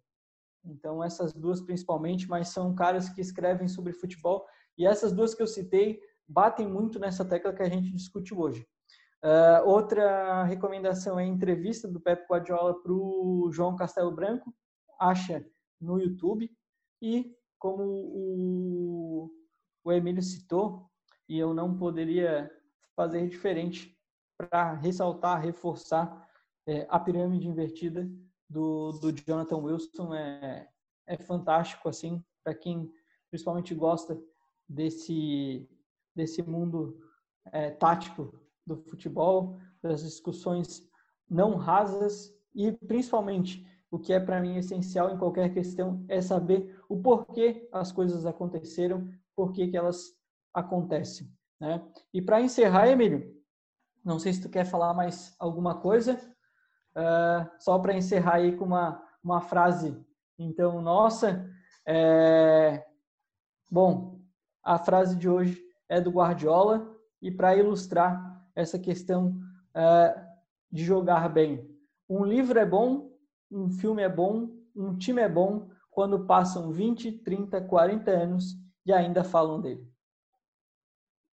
Então, 0.64 1.02
essas 1.02 1.32
duas 1.32 1.60
principalmente, 1.60 2.28
mas 2.28 2.48
são 2.48 2.74
caras 2.74 3.08
que 3.08 3.20
escrevem 3.20 3.66
sobre 3.66 3.92
futebol. 3.92 4.46
E 4.76 4.86
essas 4.86 5.12
duas 5.12 5.34
que 5.34 5.42
eu 5.42 5.46
citei 5.46 6.00
batem 6.28 6.68
muito 6.68 6.98
nessa 6.98 7.24
tecla 7.24 7.52
que 7.52 7.62
a 7.62 7.68
gente 7.68 7.90
discute 7.92 8.34
hoje. 8.34 8.66
Uh, 9.22 9.68
outra 9.68 10.44
recomendação 10.44 11.18
é 11.18 11.24
a 11.24 11.26
entrevista 11.26 11.86
do 11.88 12.00
Pep 12.00 12.24
Guardiola 12.30 12.80
para 12.80 12.92
o 12.92 13.50
João 13.52 13.76
Castelo 13.76 14.14
Branco, 14.14 14.54
acha 14.98 15.44
no 15.80 15.98
YouTube. 15.98 16.50
E 17.02 17.34
como 17.60 17.84
o, 17.84 19.30
o 19.84 19.92
Emílio 19.92 20.22
citou, 20.22 20.90
e 21.28 21.38
eu 21.38 21.54
não 21.54 21.76
poderia 21.76 22.50
fazer 22.96 23.28
diferente 23.28 23.96
para 24.36 24.72
ressaltar, 24.72 25.40
reforçar 25.40 26.28
é, 26.66 26.86
a 26.88 26.98
pirâmide 26.98 27.46
invertida 27.46 28.10
do, 28.48 28.92
do 28.92 29.12
Jonathan 29.12 29.58
Wilson. 29.58 30.14
É, 30.14 30.68
é 31.06 31.16
fantástico 31.16 31.88
assim 31.88 32.24
para 32.42 32.54
quem 32.54 32.90
principalmente 33.30 33.74
gosta 33.74 34.20
desse 34.68 35.68
desse 36.16 36.42
mundo 36.42 36.98
é, 37.52 37.70
tático 37.70 38.34
do 38.66 38.76
futebol, 38.76 39.58
das 39.82 40.02
discussões 40.02 40.88
não 41.28 41.56
rasas 41.56 42.34
e 42.54 42.72
principalmente 42.72 43.64
o 43.90 43.98
que 43.98 44.12
é 44.12 44.20
para 44.20 44.40
mim 44.40 44.56
essencial 44.56 45.10
em 45.10 45.18
qualquer 45.18 45.52
questão 45.52 46.04
é 46.08 46.20
saber 46.20 46.78
o 46.88 47.00
porquê 47.00 47.68
as 47.72 47.90
coisas 47.90 48.24
aconteceram, 48.24 49.08
por 49.34 49.52
que 49.52 49.76
elas 49.76 50.14
acontecem. 50.54 51.28
Né? 51.58 51.82
E 52.14 52.22
para 52.22 52.40
encerrar, 52.40 52.88
Emílio, 52.88 53.34
não 54.04 54.18
sei 54.18 54.32
se 54.32 54.40
tu 54.40 54.48
quer 54.48 54.64
falar 54.64 54.94
mais 54.94 55.34
alguma 55.38 55.80
coisa, 55.80 56.14
uh, 56.96 57.50
só 57.58 57.78
para 57.78 57.96
encerrar 57.96 58.36
aí 58.36 58.56
com 58.56 58.64
uma, 58.64 59.02
uma 59.22 59.40
frase, 59.40 59.96
então, 60.38 60.80
nossa, 60.80 61.46
é... 61.86 62.82
bom, 63.70 64.20
a 64.62 64.78
frase 64.78 65.16
de 65.16 65.28
hoje 65.28 65.62
é 65.88 66.00
do 66.00 66.10
Guardiola 66.10 66.96
e 67.20 67.30
para 67.30 67.54
ilustrar 67.56 68.42
essa 68.54 68.78
questão 68.78 69.38
uh, 69.74 70.20
de 70.72 70.82
jogar 70.82 71.28
bem. 71.28 71.68
Um 72.08 72.24
livro 72.24 72.58
é 72.58 72.64
bom, 72.64 73.09
um 73.50 73.68
filme 73.70 74.02
é 74.02 74.08
bom, 74.08 74.48
um 74.74 74.96
time 74.96 75.20
é 75.20 75.28
bom 75.28 75.68
quando 75.90 76.26
passam 76.26 76.70
20, 76.70 77.12
30, 77.12 77.60
40 77.62 78.10
anos 78.10 78.56
e 78.86 78.92
ainda 78.92 79.24
falam 79.24 79.60
dele. 79.60 79.86